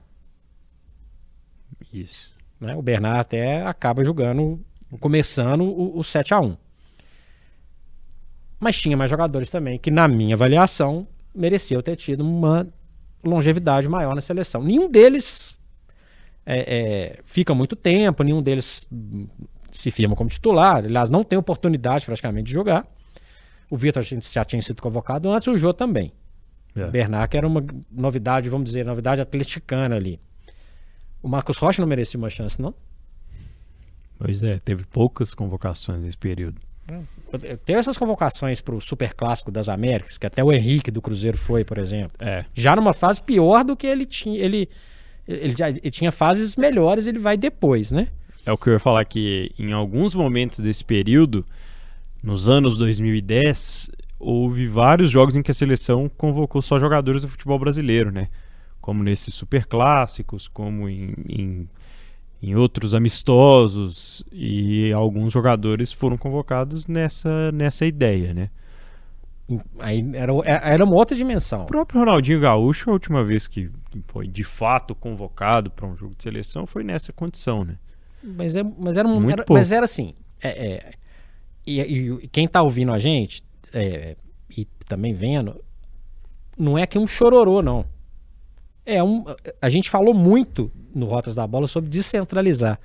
Isso. 1.93 2.31
Né? 2.59 2.75
O 2.75 2.81
Bernard 2.81 3.19
até 3.19 3.65
acaba 3.65 4.03
jogando, 4.03 4.59
começando 4.99 5.63
o, 5.63 5.97
o 5.97 6.03
7 6.03 6.33
a 6.33 6.39
1 6.39 6.57
Mas 8.59 8.79
tinha 8.79 8.95
mais 8.95 9.09
jogadores 9.09 9.49
também 9.51 9.77
que, 9.77 9.91
na 9.91 10.07
minha 10.07 10.35
avaliação, 10.35 11.07
mereciam 11.33 11.81
ter 11.81 11.95
tido 11.95 12.21
uma 12.21 12.67
longevidade 13.23 13.87
maior 13.89 14.15
na 14.15 14.21
seleção. 14.21 14.63
Nenhum 14.63 14.89
deles 14.89 15.58
é, 16.45 16.59
é, 16.77 17.19
fica 17.25 17.53
muito 17.53 17.75
tempo, 17.75 18.23
nenhum 18.23 18.41
deles 18.41 18.87
se 19.71 19.91
firma 19.91 20.15
como 20.15 20.29
titular. 20.29 20.77
Aliás, 20.77 21.09
não 21.09 21.23
tem 21.23 21.37
oportunidade 21.37 22.05
praticamente 22.05 22.47
de 22.47 22.53
jogar. 22.53 22.85
O 23.69 23.77
Vitor 23.77 24.03
já 24.03 24.43
tinha 24.43 24.61
sido 24.61 24.81
convocado 24.81 25.29
antes, 25.31 25.47
o 25.47 25.55
Jô 25.55 25.73
também. 25.73 26.11
É. 26.75 26.85
O 26.85 26.91
Bernard, 26.91 27.29
que 27.29 27.37
era 27.37 27.47
uma 27.47 27.63
novidade, 27.91 28.49
vamos 28.49 28.65
dizer, 28.65 28.85
novidade 28.85 29.21
atleticana 29.21 29.95
ali. 29.95 30.19
O 31.21 31.27
Marcos 31.27 31.57
Rocha 31.57 31.81
não 31.81 31.87
merecia 31.87 32.17
uma 32.17 32.29
chance, 32.29 32.61
não? 32.61 32.73
Pois 34.17 34.43
é, 34.43 34.59
teve 34.59 34.85
poucas 34.85 35.33
convocações 35.33 36.03
nesse 36.03 36.17
período. 36.17 36.59
É, 37.43 37.55
teve 37.57 37.79
essas 37.79 37.97
convocações 37.97 38.59
para 38.61 38.73
o 38.73 38.81
Super 38.81 39.13
Clássico 39.13 39.51
das 39.51 39.69
Américas, 39.69 40.17
que 40.17 40.25
até 40.25 40.43
o 40.43 40.51
Henrique 40.51 40.89
do 40.89 41.01
Cruzeiro 41.01 41.37
foi, 41.37 41.63
por 41.63 41.77
exemplo. 41.77 42.17
É. 42.19 42.45
Já 42.53 42.75
numa 42.75 42.93
fase 42.93 43.21
pior 43.21 43.63
do 43.63 43.77
que 43.77 43.85
ele 43.85 44.05
tinha. 44.05 44.37
Ele, 44.39 44.69
ele 45.29 45.55
já 45.57 45.69
ele 45.69 45.91
tinha 45.91 46.11
fases 46.11 46.55
melhores, 46.55 47.07
ele 47.07 47.19
vai 47.19 47.37
depois, 47.37 47.91
né? 47.91 48.07
É 48.45 48.51
o 48.51 48.57
que 48.57 48.69
eu 48.69 48.73
ia 48.73 48.79
falar 48.79 49.05
que 49.05 49.51
em 49.59 49.71
alguns 49.71 50.15
momentos 50.15 50.59
desse 50.59 50.83
período 50.83 51.45
nos 52.21 52.49
anos 52.49 52.77
2010, 52.77 53.91
houve 54.19 54.67
vários 54.67 55.09
jogos 55.09 55.35
em 55.35 55.41
que 55.41 55.51
a 55.51 55.53
seleção 55.53 56.09
convocou 56.17 56.61
só 56.61 56.77
jogadores 56.77 57.21
do 57.21 57.29
futebol 57.29 57.57
brasileiro, 57.57 58.11
né? 58.11 58.27
Como 58.81 59.03
nesses 59.03 59.33
super 59.33 59.65
clássicos, 59.65 60.47
como 60.47 60.89
em, 60.89 61.13
em, 61.27 61.69
em 62.41 62.55
outros 62.55 62.93
amistosos, 62.93 64.23
e 64.31 64.91
alguns 64.91 65.31
jogadores 65.31 65.93
foram 65.93 66.17
convocados 66.17 66.87
nessa, 66.87 67.51
nessa 67.53 67.85
ideia, 67.85 68.33
né? 68.33 68.49
Aí 69.79 70.05
era, 70.13 70.31
é, 70.45 70.73
era 70.73 70.83
uma 70.83 70.95
outra 70.95 71.15
dimensão. 71.15 71.63
O 71.63 71.67
próprio 71.67 71.99
Ronaldinho 71.99 72.39
Gaúcho, 72.39 72.89
a 72.89 72.93
última 72.93 73.23
vez 73.23 73.47
que 73.47 73.71
foi 74.07 74.27
de 74.27 74.43
fato 74.43 74.93
convocado 74.93 75.71
para 75.71 75.87
um 75.87 75.95
jogo 75.95 76.13
de 76.15 76.23
seleção, 76.23 76.67
foi 76.67 76.83
nessa 76.83 77.11
condição, 77.11 77.63
né? 77.63 77.77
Mas, 78.23 78.55
é, 78.55 78.63
mas, 78.63 78.97
era, 78.97 79.07
um, 79.07 79.29
era 79.29 79.45
mas 79.49 79.71
era 79.71 79.85
assim. 79.85 80.13
É, 80.41 80.49
é, 80.49 80.91
e, 81.65 81.81
e, 81.81 82.27
quem 82.27 82.45
está 82.45 82.61
ouvindo 82.61 82.91
a 82.91 82.99
gente 82.99 83.43
é, 83.73 84.15
e 84.55 84.65
também 84.85 85.13
vendo, 85.13 85.63
não 86.57 86.77
é 86.77 86.85
que 86.85 86.97
um 86.97 87.07
chororô, 87.07 87.61
não. 87.61 87.85
É 88.85 89.03
um, 89.03 89.23
a 89.61 89.69
gente 89.69 89.89
falou 89.89 90.13
muito 90.13 90.71
no 90.93 91.05
Rotas 91.05 91.35
da 91.35 91.45
Bola 91.45 91.67
sobre 91.67 91.89
descentralizar, 91.89 92.79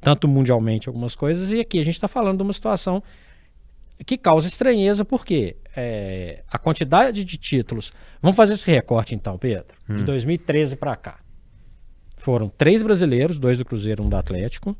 tanto 0.00 0.26
mundialmente 0.26 0.88
algumas 0.88 1.14
coisas, 1.14 1.52
e 1.52 1.60
aqui 1.60 1.78
a 1.78 1.84
gente 1.84 1.94
está 1.94 2.08
falando 2.08 2.38
de 2.38 2.42
uma 2.42 2.52
situação 2.52 3.02
que 4.04 4.16
causa 4.16 4.46
estranheza, 4.46 5.04
porque 5.04 5.56
é, 5.76 6.42
a 6.48 6.58
quantidade 6.58 7.24
de 7.24 7.36
títulos. 7.36 7.92
Vamos 8.20 8.36
fazer 8.36 8.54
esse 8.54 8.70
recorte 8.70 9.14
então, 9.14 9.36
Pedro, 9.38 9.76
hum. 9.88 9.96
de 9.96 10.04
2013 10.04 10.76
para 10.76 10.96
cá. 10.96 11.20
Foram 12.16 12.48
três 12.48 12.82
brasileiros, 12.82 13.38
dois 13.38 13.58
do 13.58 13.64
Cruzeiro, 13.64 14.02
um 14.02 14.08
do 14.08 14.16
Atlético, 14.16 14.76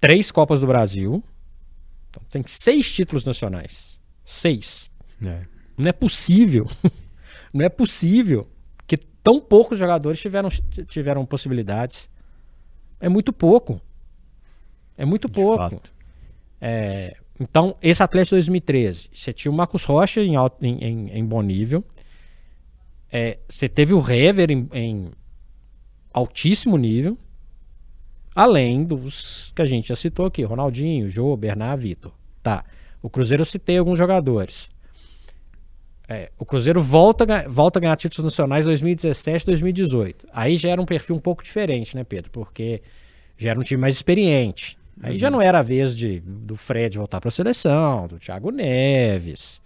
três 0.00 0.30
Copas 0.30 0.60
do 0.60 0.66
Brasil. 0.66 1.22
Então, 2.10 2.22
tem 2.30 2.42
seis 2.46 2.92
títulos 2.92 3.24
nacionais. 3.24 3.98
Seis. 4.24 4.90
É. 5.24 5.42
Não 5.76 5.88
é 5.88 5.92
possível. 5.92 6.66
Não 7.52 7.64
é 7.64 7.68
possível 7.68 8.48
que 8.86 8.96
tão 8.96 9.40
poucos 9.40 9.78
jogadores 9.78 10.20
tiveram, 10.20 10.50
tiveram 10.86 11.24
possibilidades. 11.24 12.08
É 13.00 13.08
muito 13.08 13.32
pouco. 13.32 13.80
É 14.96 15.04
muito 15.04 15.28
pouco. 15.28 15.80
É, 16.60 17.16
então, 17.40 17.76
esse 17.80 18.02
Atlético 18.02 18.34
2013, 18.34 19.10
você 19.12 19.32
tinha 19.32 19.52
o 19.52 19.54
Marcos 19.54 19.84
Rocha 19.84 20.20
em, 20.20 20.34
alto, 20.34 20.64
em, 20.64 20.78
em, 20.78 21.18
em 21.18 21.24
bom 21.24 21.40
nível. 21.40 21.84
É, 23.10 23.38
você 23.48 23.68
teve 23.68 23.94
o 23.94 24.10
Hever 24.10 24.50
em, 24.50 24.68
em, 24.72 25.10
altíssimo 26.12 26.76
nível. 26.76 27.16
Além 28.34 28.84
dos 28.84 29.52
que 29.54 29.62
a 29.62 29.66
gente 29.66 29.88
já 29.88 29.96
citou 29.96 30.26
aqui: 30.26 30.42
Ronaldinho, 30.42 31.08
Jô, 31.08 31.36
Bernard, 31.36 31.82
Vitor. 31.82 32.12
Tá. 32.42 32.64
O 33.00 33.08
Cruzeiro 33.08 33.42
eu 33.42 33.46
citei 33.46 33.78
alguns 33.78 33.98
jogadores. 33.98 34.70
É, 36.08 36.30
o 36.38 36.44
Cruzeiro 36.44 36.80
volta, 36.80 37.26
volta 37.48 37.78
a 37.78 37.82
ganhar 37.82 37.96
títulos 37.96 38.24
nacionais 38.24 38.64
2017 38.64 39.46
2018. 39.46 40.26
Aí 40.32 40.56
já 40.56 40.70
era 40.70 40.80
um 40.80 40.86
perfil 40.86 41.14
um 41.16 41.20
pouco 41.20 41.44
diferente, 41.44 41.94
né, 41.94 42.02
Pedro? 42.02 42.30
Porque 42.30 42.82
já 43.36 43.50
era 43.50 43.60
um 43.60 43.62
time 43.62 43.80
mais 43.80 43.94
experiente. 43.94 44.78
Aí 45.02 45.14
uhum. 45.14 45.18
já 45.18 45.30
não 45.30 45.40
era 45.40 45.60
a 45.60 45.62
vez 45.62 45.96
de, 45.96 46.20
do 46.20 46.56
Fred 46.56 46.98
voltar 46.98 47.20
para 47.20 47.28
a 47.28 47.32
seleção, 47.32 48.08
do 48.08 48.18
Thiago 48.18 48.50
Neves. 48.50 49.60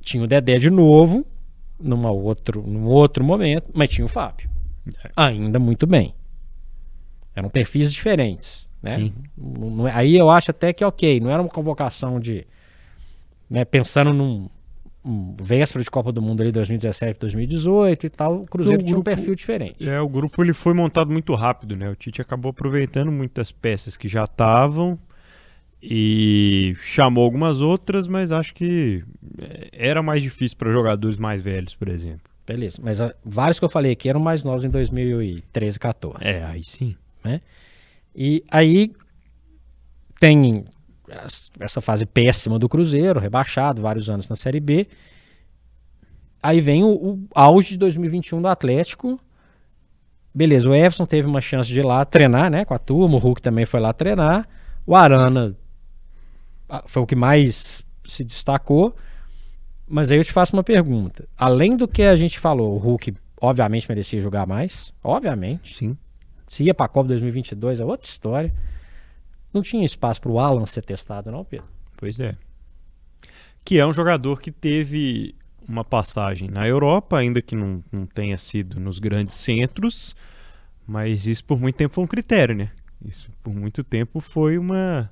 Tinha 0.00 0.24
o 0.24 0.26
Dedé 0.26 0.58
de 0.58 0.70
novo, 0.70 1.26
numa 1.78 2.10
outro, 2.10 2.62
num 2.66 2.86
outro 2.86 3.24
momento, 3.24 3.70
mas 3.74 3.88
tinha 3.88 4.04
o 4.04 4.08
Fábio. 4.08 4.50
Ainda 5.16 5.58
muito 5.58 5.86
bem. 5.86 6.14
Eram 7.34 7.48
perfis 7.48 7.92
diferentes. 7.92 8.68
Né? 8.82 8.96
Sim. 8.96 9.14
Aí 9.92 10.16
eu 10.16 10.30
acho 10.30 10.50
até 10.50 10.72
que 10.72 10.84
ok, 10.84 11.20
não 11.20 11.30
era 11.30 11.40
uma 11.42 11.48
convocação 11.48 12.18
de. 12.18 12.46
Né, 13.48 13.64
pensando 13.64 14.12
num, 14.12 14.44
um 14.44 14.48
véspera 15.40 15.82
de 15.82 15.90
Copa 15.90 16.12
do 16.12 16.20
Mundo 16.20 16.42
ali 16.42 16.52
2017, 16.52 17.18
2018 17.18 18.06
e 18.06 18.10
tal, 18.10 18.42
o 18.42 18.46
Cruzeiro 18.46 18.82
o 18.82 18.84
tinha 18.84 18.94
grupo, 18.96 19.10
um 19.10 19.14
perfil 19.14 19.34
diferente. 19.34 19.88
É, 19.88 20.00
o 20.00 20.08
grupo 20.08 20.42
ele 20.42 20.52
foi 20.52 20.74
montado 20.74 21.10
muito 21.10 21.34
rápido, 21.34 21.74
né? 21.74 21.88
O 21.88 21.96
Tite 21.96 22.20
acabou 22.20 22.50
aproveitando 22.50 23.10
muitas 23.10 23.50
peças 23.50 23.96
que 23.96 24.06
já 24.06 24.24
estavam 24.24 24.98
e 25.82 26.74
chamou 26.78 27.24
algumas 27.24 27.60
outras, 27.62 28.06
mas 28.06 28.30
acho 28.30 28.54
que 28.54 29.02
é, 29.38 29.70
era 29.72 30.02
mais 30.02 30.22
difícil 30.22 30.58
para 30.58 30.70
jogadores 30.70 31.16
mais 31.16 31.40
velhos, 31.40 31.74
por 31.74 31.88
exemplo. 31.88 32.30
Beleza, 32.46 32.78
mas 32.82 33.00
uh, 33.00 33.12
vários 33.24 33.58
que 33.58 33.64
eu 33.64 33.70
falei 33.70 33.92
aqui 33.92 34.08
eram 34.08 34.20
mais 34.20 34.44
novos 34.44 34.64
em 34.64 34.70
2013, 34.70 35.78
14. 35.78 36.18
É, 36.26 36.44
aí 36.44 36.62
sim. 36.62 36.96
Né? 37.24 37.40
E 38.14 38.44
aí 38.50 38.92
tem 40.18 40.64
essa 41.58 41.80
fase 41.80 42.06
péssima 42.06 42.58
do 42.58 42.68
Cruzeiro, 42.68 43.20
rebaixado 43.20 43.82
vários 43.82 44.08
anos 44.08 44.28
na 44.28 44.36
Série 44.36 44.60
B. 44.60 44.86
Aí 46.42 46.60
vem 46.60 46.84
o, 46.84 46.88
o 46.88 47.28
auge 47.34 47.70
de 47.70 47.78
2021 47.78 48.40
do 48.40 48.48
Atlético. 48.48 49.20
Beleza, 50.34 50.68
o 50.68 50.74
Everson 50.74 51.06
teve 51.06 51.26
uma 51.26 51.40
chance 51.40 51.68
de 51.68 51.80
ir 51.80 51.84
lá 51.84 52.04
treinar, 52.04 52.50
né, 52.50 52.64
com 52.64 52.72
a 52.72 52.78
turma, 52.78 53.16
o 53.16 53.18
Hulk 53.18 53.42
também 53.42 53.66
foi 53.66 53.80
lá 53.80 53.92
treinar. 53.92 54.48
O 54.86 54.94
Arana 54.94 55.56
foi 56.86 57.02
o 57.02 57.06
que 57.06 57.16
mais 57.16 57.84
se 58.04 58.24
destacou. 58.24 58.94
Mas 59.88 60.12
aí 60.12 60.18
eu 60.18 60.24
te 60.24 60.32
faço 60.32 60.54
uma 60.54 60.62
pergunta. 60.62 61.28
Além 61.36 61.76
do 61.76 61.88
que 61.88 62.02
a 62.02 62.14
gente 62.14 62.38
falou, 62.38 62.76
o 62.76 62.78
Hulk 62.78 63.12
obviamente 63.40 63.88
merecia 63.88 64.20
jogar 64.20 64.46
mais, 64.46 64.94
obviamente. 65.02 65.76
Sim. 65.76 65.96
Se 66.46 66.62
ia 66.62 66.72
para 66.72 66.86
a 66.86 66.88
Copa 66.88 67.08
2022 67.08 67.80
é 67.80 67.84
outra 67.84 68.06
história. 68.06 68.54
Não 69.52 69.62
tinha 69.62 69.84
espaço 69.84 70.20
para 70.20 70.30
o 70.30 70.38
Alan 70.38 70.66
ser 70.66 70.82
testado, 70.82 71.30
não, 71.30 71.44
Pedro? 71.44 71.68
Pois 71.96 72.20
é. 72.20 72.36
Que 73.64 73.78
é 73.78 73.86
um 73.86 73.92
jogador 73.92 74.40
que 74.40 74.50
teve 74.50 75.34
uma 75.68 75.84
passagem 75.84 76.48
na 76.48 76.66
Europa, 76.66 77.18
ainda 77.18 77.40
que 77.42 77.54
não, 77.54 77.82
não 77.92 78.06
tenha 78.06 78.36
sido 78.38 78.80
nos 78.80 78.98
grandes 78.98 79.36
centros, 79.36 80.16
mas 80.86 81.26
isso 81.26 81.44
por 81.44 81.60
muito 81.60 81.76
tempo 81.76 81.94
foi 81.94 82.04
um 82.04 82.08
critério, 82.08 82.54
né? 82.54 82.70
Isso 83.04 83.30
por 83.42 83.54
muito 83.54 83.84
tempo 83.84 84.20
foi 84.20 84.58
uma, 84.58 85.10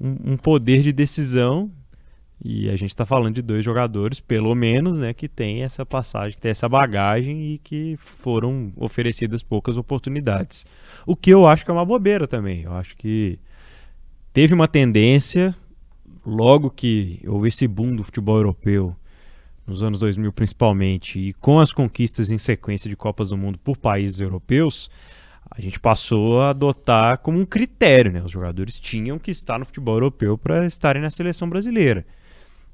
um, 0.00 0.32
um 0.32 0.36
poder 0.36 0.82
de 0.82 0.92
decisão 0.92 1.70
e 2.42 2.70
a 2.70 2.76
gente 2.76 2.90
está 2.90 3.04
falando 3.04 3.34
de 3.34 3.42
dois 3.42 3.62
jogadores, 3.62 4.18
pelo 4.18 4.54
menos, 4.54 4.98
né, 4.98 5.12
que 5.12 5.28
tem 5.28 5.62
essa 5.62 5.84
passagem, 5.84 6.34
que 6.34 6.40
tem 6.40 6.50
essa 6.50 6.68
bagagem 6.68 7.52
e 7.52 7.58
que 7.58 7.96
foram 7.98 8.72
oferecidas 8.76 9.42
poucas 9.42 9.76
oportunidades. 9.76 10.64
O 11.06 11.14
que 11.14 11.30
eu 11.30 11.46
acho 11.46 11.64
que 11.64 11.70
é 11.70 11.74
uma 11.74 11.84
bobeira 11.84 12.26
também. 12.26 12.62
Eu 12.62 12.72
acho 12.72 12.96
que 12.96 13.38
teve 14.32 14.54
uma 14.54 14.68
tendência, 14.68 15.54
logo 16.24 16.70
que 16.70 17.20
houve 17.26 17.48
esse 17.48 17.66
boom 17.66 17.94
do 17.94 18.04
futebol 18.04 18.36
europeu, 18.36 18.94
nos 19.66 19.82
anos 19.82 20.00
2000 20.00 20.32
principalmente, 20.32 21.18
e 21.18 21.32
com 21.34 21.60
as 21.60 21.72
conquistas 21.72 22.30
em 22.30 22.38
sequência 22.38 22.88
de 22.88 22.96
Copas 22.96 23.30
do 23.30 23.36
Mundo 23.36 23.58
por 23.58 23.76
países 23.76 24.20
europeus, 24.20 24.90
a 25.50 25.60
gente 25.60 25.80
passou 25.80 26.40
a 26.40 26.50
adotar 26.50 27.18
como 27.18 27.38
um 27.38 27.44
critério, 27.44 28.12
né? 28.12 28.22
Os 28.22 28.30
jogadores 28.30 28.78
tinham 28.78 29.18
que 29.18 29.30
estar 29.30 29.58
no 29.58 29.64
futebol 29.64 29.96
europeu 29.96 30.38
para 30.38 30.66
estarem 30.66 31.02
na 31.02 31.10
seleção 31.10 31.48
brasileira. 31.48 32.06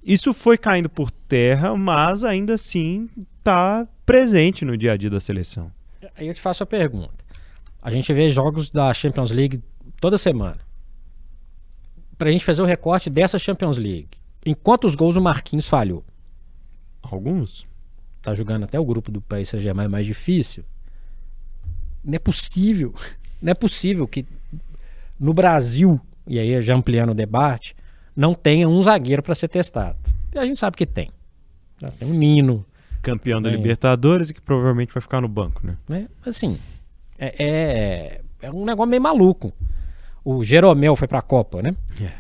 Isso 0.05 0.33
foi 0.33 0.59
caindo 0.59 0.89
por 0.89 1.11
terra, 1.11 1.77
mas 1.77 2.23
ainda 2.23 2.55
assim 2.55 3.09
está 3.39 3.89
presente 4.05 4.65
no 4.65 4.77
dia 4.77 4.93
a 4.93 4.97
dia 4.97 5.11
da 5.11 5.21
seleção. 5.21 5.73
Aí 6.17 6.29
eu 6.29 6.35
te 6.35 6.41
faço 6.41 6.63
a 6.63 6.67
pergunta. 6.67 7.25
A 7.83 7.91
gente 7.91 8.13
vê 8.13 8.31
jogos 8.31 8.71
da 8.71 8.93
Champions 8.93 9.31
League 9.31 9.63
toda 10.01 10.19
semana 10.19 10.66
pra 12.17 12.31
gente 12.31 12.45
fazer 12.45 12.63
o 12.63 12.67
recorte 12.67 13.11
dessa 13.11 13.39
Champions 13.39 13.79
League. 13.79 14.09
Em 14.45 14.55
quantos 14.55 14.95
gols 14.95 15.17
o 15.17 15.21
Marquinhos 15.21 15.69
falhou? 15.69 16.05
Alguns. 17.03 17.67
Tá 18.23 18.35
jogando 18.35 18.65
até 18.65 18.79
o 18.79 18.85
grupo 18.85 19.11
do 19.11 19.21
Paris 19.21 19.49
Saint-Germain 19.49 19.89
mais 19.89 20.07
difícil. 20.07 20.65
Não 22.05 22.15
é 22.15 22.19
possível. 22.19 22.95
Não 23.41 23.51
é 23.51 23.55
possível 23.55 24.09
que 24.09 24.25
no 25.21 25.35
Brasil, 25.35 26.01
e 26.27 26.39
aí 26.39 26.61
já 26.63 26.75
ampliando 26.75 27.11
o 27.11 27.15
debate, 27.15 27.77
não 28.17 28.35
tenha 28.35 28.67
um 28.67 28.83
zagueiro 28.83 29.23
para 29.23 29.35
ser 29.35 29.49
testado. 29.49 29.99
E 30.35 30.39
a 30.39 30.47
gente 30.47 30.59
sabe 30.59 30.77
que 30.77 30.87
tem. 30.87 31.11
Tem 31.99 32.09
um 32.09 32.15
Nino. 32.15 32.65
Campeão 33.03 33.41
da 33.41 33.51
Libertadores 33.51 34.31
e 34.31 34.35
que 34.35 34.41
provavelmente 34.41 34.93
vai 34.93 35.01
ficar 35.01 35.21
no 35.21 35.29
banco, 35.29 35.61
né? 35.65 35.77
É, 35.91 36.29
assim, 36.29 36.59
é, 37.19 37.35
é, 37.39 38.21
é 38.43 38.51
um 38.51 38.65
negócio 38.65 38.91
meio 38.91 39.03
maluco. 39.03 39.53
O 40.29 40.43
Jeromel 40.43 40.97
foi 40.97 41.07
para 41.07 41.21
a 41.21 41.23
Copa, 41.23 41.63
né? 41.63 41.73
É. 42.03 42.11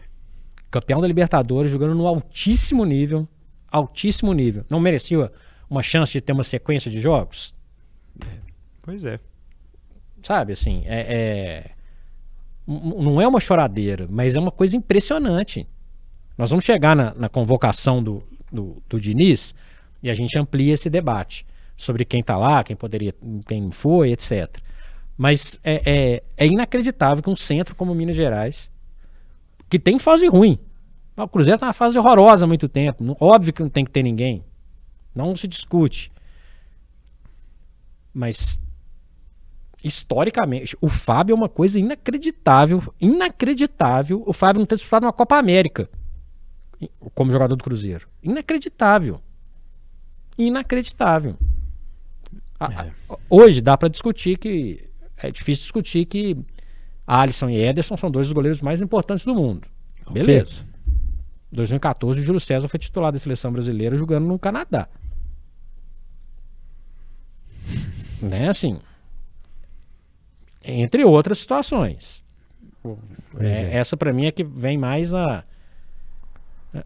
Campeão 0.71 1.01
da 1.01 1.09
Libertadores, 1.09 1.73
jogando 1.73 1.93
no 1.93 2.07
altíssimo 2.07 2.85
nível. 2.85 3.27
Altíssimo 3.69 4.33
nível. 4.33 4.65
Não 4.71 4.79
merecia 4.79 5.29
uma 5.69 5.83
chance 5.83 6.13
de 6.13 6.21
ter 6.21 6.33
uma 6.33 6.45
sequência 6.45 6.89
de 6.89 7.01
jogos? 7.01 7.53
É. 8.23 8.27
Pois 8.81 9.05
é. 9.05 9.19
Sabe, 10.23 10.53
assim, 10.53 10.85
é, 10.87 11.01
é, 11.01 11.71
não 12.65 13.21
é 13.21 13.27
uma 13.27 13.41
choradeira, 13.41 14.07
mas 14.09 14.37
é 14.37 14.39
uma 14.39 14.53
coisa 14.53 14.77
impressionante. 14.77 15.67
Nós 16.39 16.51
vamos 16.51 16.65
chegar 16.65 16.95
na, 16.95 17.13
na 17.13 17.29
convocação 17.29 18.01
do, 18.01 18.23
do, 18.53 18.81
do 18.89 19.01
Diniz 19.01 19.53
e 20.01 20.09
a 20.09 20.15
gente 20.15 20.39
amplia 20.39 20.75
esse 20.75 20.89
debate 20.89 21.45
sobre 21.77 22.05
quem 22.05 22.21
está 22.21 22.37
lá, 22.37 22.63
quem 22.63 22.77
poderia, 22.77 23.13
quem 23.49 23.69
foi, 23.73 24.13
etc. 24.13 24.61
Mas 25.17 25.59
é, 25.65 25.83
é, 25.85 26.23
é, 26.37 26.47
inacreditável 26.47 27.23
que 27.23 27.31
um 27.31 27.37
centro 27.37 27.75
como 27.75 27.95
Minas 27.95 28.17
Gerais, 28.17 28.71
que 29.69 29.79
tem 29.79 29.99
fase 29.99 30.27
ruim. 30.27 30.59
O 31.17 31.27
Cruzeiro 31.27 31.59
tá 31.59 31.67
numa 31.67 31.73
fase 31.73 31.99
horrorosa 31.99 32.45
há 32.45 32.49
muito 32.49 32.69
tempo. 32.69 33.17
Óbvio 33.19 33.53
que 33.53 33.63
não 33.63 33.71
tem 33.71 33.85
que 33.85 33.91
ter 33.91 34.03
ninguém. 34.03 34.45
Não 35.15 35.35
se 35.35 35.49
discute. 35.49 36.13
Mas 38.13 38.59
historicamente, 39.83 40.77
o 40.81 40.89
Fábio 40.89 41.33
é 41.33 41.37
uma 41.37 41.49
coisa 41.49 41.79
inacreditável, 41.79 42.83
inacreditável 43.01 44.23
o 44.27 44.33
Fábio 44.33 44.61
não 44.61 44.67
ter 44.67 44.75
disputado 44.75 45.07
uma 45.07 45.13
Copa 45.13 45.37
América 45.37 45.89
como 47.15 47.31
jogador 47.31 47.57
do 47.57 47.65
Cruzeiro. 47.65 48.07
Inacreditável. 48.23 49.21
Inacreditável. 50.37 51.37
É. 52.61 52.91
Hoje 53.29 53.61
dá 53.61 53.77
para 53.77 53.89
discutir 53.89 54.39
que 54.39 54.86
é 55.17 55.31
difícil 55.31 55.63
discutir 55.63 56.05
que 56.05 56.37
Alisson 57.07 57.49
e 57.49 57.57
Ederson 57.57 57.97
são 57.97 58.11
dois 58.11 58.27
dos 58.27 58.35
goleiros 58.35 58.61
mais 58.61 58.83
importantes 58.83 59.25
do 59.25 59.35
mundo. 59.35 59.69
Beleza. 60.11 60.63
Okay. 60.63 60.77
2014 61.53 62.21
o 62.21 62.25
Júlio 62.25 62.41
César 62.41 62.69
foi 62.69 62.79
titular 62.79 63.13
da 63.13 63.19
seleção 63.19 63.53
brasileira 63.53 63.97
jogando 63.97 64.27
no 64.27 64.39
Canadá. 64.39 64.89
né, 68.21 68.49
assim, 68.49 68.79
entre 70.65 71.05
outras 71.05 71.39
situações. 71.39 72.25
É, 73.39 73.47
é. 73.47 73.77
Essa 73.77 73.97
para 73.97 74.13
mim 74.13 74.27
é 74.27 74.33
que 74.33 74.45
vem 74.45 74.79
mais 74.79 75.13
na, 75.13 75.45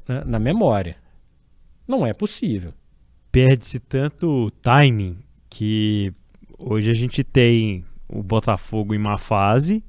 na, 0.06 0.24
na 0.24 0.38
memória. 0.38 0.96
Não 1.86 2.06
é 2.06 2.12
possível. 2.12 2.72
Perde-se 3.30 3.78
tanto 3.80 4.50
timing 4.62 5.18
que 5.48 6.12
hoje 6.58 6.90
a 6.90 6.94
gente 6.94 7.22
tem 7.22 7.84
o 8.10 8.22
Botafogo 8.22 8.94
em 8.94 8.98
má 8.98 9.16
fase, 9.16 9.84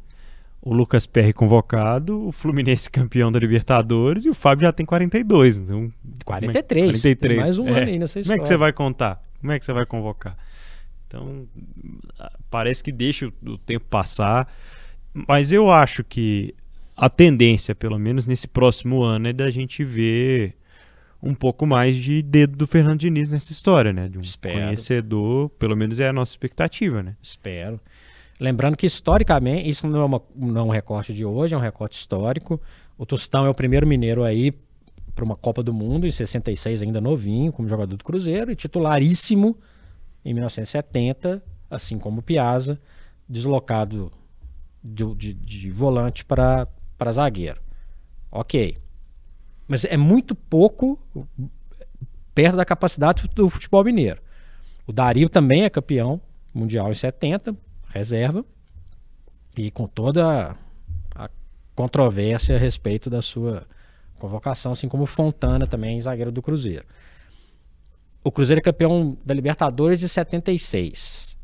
o 0.62 0.74
Lucas 0.74 1.08
Perry 1.08 1.34
convocado, 1.34 2.28
o 2.28 2.32
Fluminense 2.32 2.90
campeão 2.92 3.32
da 3.32 3.40
Libertadores 3.40 4.26
e 4.26 4.30
o 4.30 4.34
Fábio 4.34 4.66
já 4.68 4.72
tem 4.72 4.86
42. 4.86 5.58
Então, 5.58 5.92
43. 6.24 7.02
43. 7.02 7.40
mais 7.40 7.58
um 7.58 7.68
é. 7.68 7.72
ano 7.72 7.92
aí 7.92 8.00
nessa 8.00 8.20
história. 8.20 8.38
Como 8.38 8.42
é 8.42 8.44
que 8.44 8.48
você 8.48 8.58
vai 8.58 8.72
contar? 8.72 9.24
Como 9.40 9.52
é 9.52 9.60
que 9.60 9.66
você 9.66 9.74
vai 9.74 9.86
convocar? 9.86 10.38
Então, 11.08 11.48
parece 12.50 12.84
que 12.84 12.92
deixa 12.92 13.28
o, 13.28 13.58
tempo 13.58 13.86
passar. 13.90 14.48
Mas 15.28 15.52
eu 15.52 15.70
acho 15.70 16.04
que 16.04 16.56
a 16.96 17.10
tendência, 17.10 17.74
pelo 17.74 17.98
menos 17.98 18.28
nesse 18.28 18.48
próximo 18.48 19.02
ano, 19.02 19.28
é 19.28 19.34
da 19.34 19.50
gente 19.50 19.84
ver 19.84 20.56
um 21.22 21.34
pouco 21.34 21.66
mais 21.66 21.96
de 21.96 22.22
dedo 22.22 22.56
do 22.56 22.66
Fernando 22.66 23.00
Diniz 23.00 23.32
nessa 23.32 23.52
história, 23.52 23.92
né? 23.92 24.08
De 24.08 24.18
um 24.18 24.22
Espero. 24.22 24.60
conhecedor, 24.60 25.50
pelo 25.50 25.76
menos 25.76 26.00
é 26.00 26.08
a 26.08 26.14
nossa 26.14 26.32
expectativa, 26.32 27.04
né? 27.04 27.16
Espero. 27.22 27.80
Lembrando 28.42 28.76
que 28.76 28.88
historicamente, 28.88 29.70
isso 29.70 29.88
não 29.88 30.02
é, 30.02 30.04
uma, 30.04 30.22
não 30.36 30.62
é 30.62 30.64
um 30.64 30.70
recorte 30.70 31.14
de 31.14 31.24
hoje, 31.24 31.54
é 31.54 31.58
um 31.58 31.62
recorte 31.62 31.96
histórico. 31.96 32.60
O 32.98 33.06
Tostão 33.06 33.46
é 33.46 33.50
o 33.52 33.54
primeiro 33.54 33.86
mineiro 33.86 34.24
aí 34.24 34.52
para 35.14 35.24
uma 35.24 35.36
Copa 35.36 35.62
do 35.62 35.72
Mundo, 35.72 36.08
em 36.08 36.12
66, 36.12 36.82
ainda 36.82 37.00
novinho, 37.00 37.52
como 37.52 37.70
jogador 37.70 37.96
do 37.96 38.04
Cruzeiro, 38.04 38.52
e 38.52 38.56
titularíssimo 38.56 39.56
em 40.26 40.34
1970, 40.34 41.40
assim 41.70 42.00
como 42.00 42.22
o 42.22 42.24
Piazza, 42.24 42.82
deslocado 43.30 44.12
de, 44.84 45.14
de, 45.14 45.34
de 45.36 45.70
volante 45.70 46.26
para 46.26 46.68
zagueiro. 47.12 47.62
Ok. 48.32 48.76
Mas 49.68 49.86
é 49.86 49.98
muito 49.98 50.34
pouco 50.34 50.98
perto 52.34 52.56
da 52.56 52.66
capacidade 52.66 53.28
do 53.36 53.48
futebol 53.52 53.84
mineiro. 53.84 54.20
O 54.88 54.92
Dario 54.92 55.30
também 55.30 55.64
é 55.64 55.70
campeão 55.70 56.20
mundial 56.52 56.90
em 56.90 56.96
70, 56.96 57.56
reserva, 57.92 58.46
e 59.58 59.70
com 59.70 59.88
toda 59.88 60.56
a 61.16 61.30
controvérsia 61.76 62.56
a 62.56 62.60
respeito 62.60 63.10
da 63.10 63.22
sua 63.22 63.68
convocação, 64.18 64.72
assim 64.72 64.88
como 64.88 65.06
Fontana 65.06 65.66
também, 65.66 66.00
zagueiro 66.00 66.32
do 66.32 66.42
Cruzeiro. 66.42 66.86
O 68.24 68.32
Cruzeiro 68.32 68.60
é 68.60 68.64
campeão 68.64 69.18
da 69.26 69.34
Libertadores 69.34 70.00
de 70.00 70.08
76. 70.08 71.38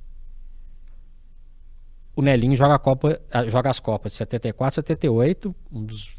O 2.16 2.22
Nelinho 2.22 2.56
joga, 2.56 2.76
a 2.76 2.80
Copa, 2.80 3.20
joga 3.48 3.70
as 3.70 3.80
Copas 3.80 4.12
de 4.12 4.18
74 4.20 4.76
78. 4.76 5.56
Um 5.72 5.84
dos, 5.84 6.16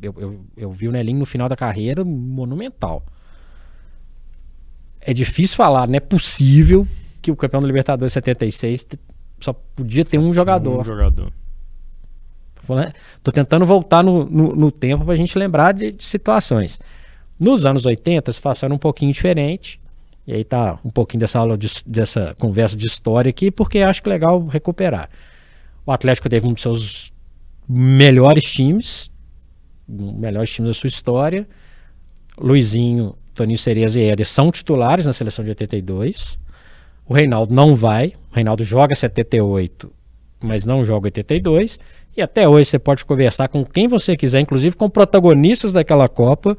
eu, 0.00 0.14
eu, 0.18 0.46
eu 0.56 0.70
vi 0.70 0.88
o 0.88 0.92
Nelinho 0.92 1.18
no 1.18 1.26
final 1.26 1.48
da 1.48 1.56
carreira 1.56 2.04
monumental. 2.04 3.04
É 5.00 5.12
difícil 5.12 5.56
falar, 5.56 5.86
não 5.86 5.96
é 5.96 6.00
possível 6.00 6.86
que 7.20 7.30
o 7.30 7.36
campeão 7.36 7.60
da 7.60 7.66
Libertadores 7.66 8.12
de 8.12 8.14
76 8.14 8.86
só 9.40 9.52
podia 9.52 10.04
ter 10.04 10.18
um 10.18 10.32
jogador. 10.32 10.80
Um 10.80 10.84
jogador. 10.84 11.32
Tô 13.22 13.30
tentando 13.30 13.66
voltar 13.66 14.02
no, 14.02 14.24
no, 14.24 14.56
no 14.56 14.70
tempo 14.70 15.04
para 15.04 15.14
a 15.14 15.16
gente 15.16 15.38
lembrar 15.38 15.72
de, 15.72 15.92
de 15.92 16.04
situações. 16.04 16.80
Nos 17.38 17.66
anos 17.66 17.84
80, 17.84 18.30
a 18.30 18.34
situação 18.34 18.68
era 18.68 18.74
um 18.74 18.78
pouquinho 18.78 19.12
diferente. 19.12 19.80
E 20.26 20.32
aí 20.32 20.44
tá 20.44 20.78
um 20.84 20.90
pouquinho 20.90 21.20
dessa 21.20 21.38
aula, 21.38 21.58
de, 21.58 21.68
dessa 21.86 22.34
conversa 22.38 22.76
de 22.76 22.86
história 22.86 23.28
aqui, 23.28 23.50
porque 23.50 23.80
acho 23.80 24.02
que 24.02 24.08
é 24.08 24.12
legal 24.12 24.46
recuperar. 24.46 25.10
O 25.84 25.92
Atlético 25.92 26.28
teve 26.30 26.46
um 26.46 26.54
dos 26.54 26.62
seus 26.62 27.12
melhores 27.68 28.44
times, 28.44 29.10
melhores 29.86 30.50
times 30.50 30.68
da 30.68 30.74
sua 30.74 30.88
história. 30.88 31.46
Luizinho, 32.38 33.14
Toninho 33.34 33.58
Cereza 33.58 34.00
e 34.00 34.04
Éder 34.04 34.26
são 34.26 34.50
titulares 34.50 35.04
na 35.04 35.12
seleção 35.12 35.44
de 35.44 35.50
82. 35.50 36.38
O 37.06 37.14
Reinaldo 37.14 37.54
não 37.54 37.74
vai. 37.74 38.14
O 38.32 38.34
Reinaldo 38.34 38.64
joga 38.64 38.94
78, 38.94 39.90
mas 40.42 40.64
não 40.64 40.84
joga 40.84 41.06
82. 41.06 41.78
E 42.16 42.22
até 42.22 42.48
hoje 42.48 42.70
você 42.70 42.78
pode 42.78 43.04
conversar 43.04 43.48
com 43.48 43.64
quem 43.64 43.88
você 43.88 44.16
quiser, 44.16 44.40
inclusive 44.40 44.76
com 44.76 44.88
protagonistas 44.88 45.72
daquela 45.72 46.08
Copa, 46.08 46.56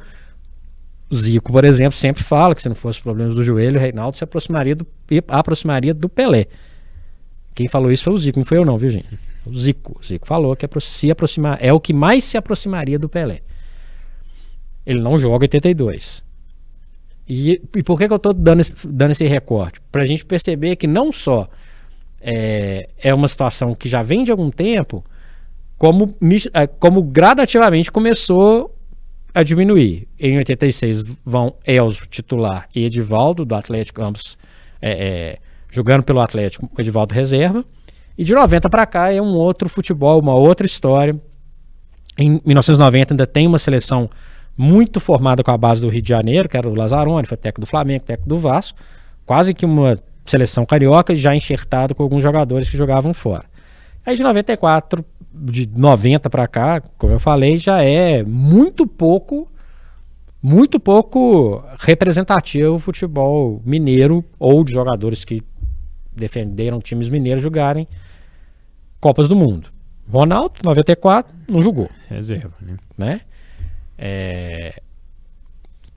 Zico, 1.14 1.52
por 1.52 1.64
exemplo, 1.64 1.98
sempre 1.98 2.24
fala 2.24 2.56
que 2.56 2.62
se 2.62 2.68
não 2.68 2.76
fosse 2.76 3.02
problemas 3.02 3.36
do 3.36 3.44
joelho, 3.44 3.78
o 3.78 3.82
Reinaldo 3.82 4.18
se 4.18 4.24
aproximaria 4.24 4.76
do, 4.76 4.88
aproximaria 5.28 5.94
do 5.94 6.10
Pelé. 6.10 6.48
Quem 7.54 7.68
falou 7.68 7.92
isso 7.92 8.04
foi 8.04 8.14
o 8.14 8.18
Zico, 8.18 8.40
não 8.40 8.46
foi 8.46 8.58
eu 8.58 8.66
não, 8.66 8.78
viu, 8.78 8.90
gente? 8.90 9.18
O 9.46 9.54
Zico. 9.54 9.98
O 10.00 10.06
Zico 10.06 10.28
falou 10.28 10.56
que 10.56 10.68
se 10.82 11.12
aproximar, 11.12 11.58
é 11.62 11.72
o 11.72 11.80
que 11.80 11.94
mais 11.94 12.24
se 12.24 12.38
aproximaria 12.38 12.98
do 12.98 13.08
Pelé. 13.08 13.42
Ele 14.86 15.00
não 15.00 15.18
joga 15.18 15.46
82. 15.46 16.24
E, 17.28 17.62
e 17.76 17.84
por 17.84 17.98
que, 17.98 18.08
que 18.08 18.14
eu 18.14 18.18
estou 18.18 18.34
dando 18.34 18.62
dando 18.88 19.12
esse 19.12 19.26
recorte? 19.26 19.82
Para 19.92 20.04
a 20.04 20.06
gente 20.06 20.24
perceber 20.26 20.76
que 20.76 20.86
não 20.86 21.12
só 21.12 21.50
é, 22.22 22.90
é 22.98 23.14
uma 23.14 23.28
situação 23.28 23.74
que 23.74 23.88
já 23.90 24.02
vem 24.02 24.24
de 24.24 24.32
algum 24.32 24.50
tempo, 24.50 25.04
como, 25.78 26.16
é, 26.54 26.68
como 26.68 27.02
gradativamente 27.04 27.92
começou 27.92 28.76
a 29.34 29.44
diminuir. 29.44 30.08
Em 30.20 30.38
86 30.38 31.04
vão 31.26 31.56
Elzo, 31.66 32.08
titular, 32.08 32.70
e 32.74 32.86
Edivaldo, 32.86 33.44
do 33.44 33.54
Atlético, 33.54 34.02
ambos 34.02 34.38
é, 34.82 34.92
é, 34.92 35.38
jogando 35.70 36.04
pelo 36.04 36.22
Atlético, 36.22 36.70
Edivaldo 36.78 37.14
reserva. 37.14 37.64
E 38.18 38.24
de 38.24 38.34
90 38.34 38.70
para 38.70 38.86
cá 38.86 39.12
é 39.12 39.22
um 39.22 39.36
outro 39.36 39.68
futebol, 39.68 40.20
uma 40.20 40.34
outra 40.34 40.66
história. 40.66 41.20
Em 42.18 42.42
1990 42.46 43.14
ainda 43.14 43.28
tem 43.28 43.46
uma 43.46 43.60
seleção 43.60 44.10
muito 44.58 45.00
formada 45.00 45.44
com 45.44 45.52
a 45.52 45.58
base 45.58 45.82
do 45.82 45.90
Rio 45.90 46.02
de 46.02 46.10
Janeiro, 46.10 46.48
que 46.48 46.56
era 46.58 46.68
o 46.68 46.74
Lazzaroni, 46.74 47.28
foi 47.28 47.38
técnico 47.38 47.62
do 47.62 47.68
Flamengo, 47.68 48.04
técnico 48.04 48.30
do 48.30 48.38
Vasco. 48.38 48.80
Quase 49.26 49.54
que 49.54 49.66
uma 49.66 49.98
seleção 50.26 50.66
carioca 50.66 51.16
já 51.16 51.36
enxertada 51.36 51.94
com 51.94 52.04
alguns 52.04 52.24
jogadores 52.24 52.70
que 52.70 52.78
jogavam 52.78 53.14
fora. 53.14 53.46
Aí 54.06 54.16
de 54.16 54.24
94 54.24 55.04
de 55.34 55.68
90 55.68 56.30
para 56.30 56.48
cá, 56.48 56.82
como 56.98 57.14
eu 57.14 57.20
falei, 57.20 57.58
já 57.58 57.84
é 57.84 58.24
muito 58.24 58.88
pouco 58.88 59.50
muito 60.42 60.80
pouco 60.80 61.64
representativo 61.80 62.76
o 62.76 62.80
futebol 62.80 63.60
mineiro 63.66 64.24
ou 64.38 64.64
de 64.64 64.72
jogadores 64.72 65.26
que 65.26 65.42
defenderam 66.16 66.80
times 66.80 67.10
mineiros 67.10 67.42
jogarem 67.42 67.88
Copas 69.00 69.28
do 69.28 69.36
Mundo. 69.36 69.70
Ronaldo, 70.08 70.54
94, 70.64 71.36
não 71.50 71.64
jogou. 71.64 71.90
Reserva, 72.08 72.54
né? 72.62 72.78
né? 72.96 73.22
É... 73.98 74.82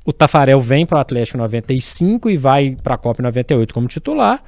O 0.05 0.13
Tafarel 0.13 0.61
vem 0.61 0.87
para 0.87 0.99
o 0.99 1.01
Atlético 1.01 1.37
em 1.37 1.41
95 1.41 2.31
e 2.31 2.37
vai 2.37 2.77
para 2.83 2.95
a 2.95 2.99
Copa 2.99 3.21
em 3.21 3.25
98 3.25 3.75
como 3.75 3.87
titular, 3.89 4.43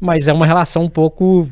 mas 0.00 0.26
é 0.26 0.32
uma 0.32 0.44
relação 0.44 0.82
um 0.82 0.88
pouco 0.88 1.48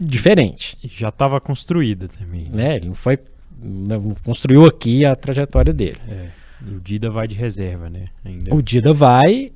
diferente. 0.00 0.76
Já 0.82 1.08
estava 1.08 1.40
construída 1.40 2.08
também. 2.08 2.48
Né? 2.52 2.76
Ele 2.76 2.88
não 2.88 2.94
foi. 2.94 3.18
Não 3.58 4.14
construiu 4.24 4.66
aqui 4.66 5.04
a 5.04 5.16
trajetória 5.16 5.72
dele. 5.72 5.98
É. 6.08 6.28
o 6.68 6.80
Dida 6.80 7.10
vai 7.10 7.26
de 7.26 7.36
reserva, 7.36 7.88
né? 7.88 8.08
Ainda. 8.24 8.54
O 8.54 8.60
Dida 8.60 8.92
vai. 8.92 9.52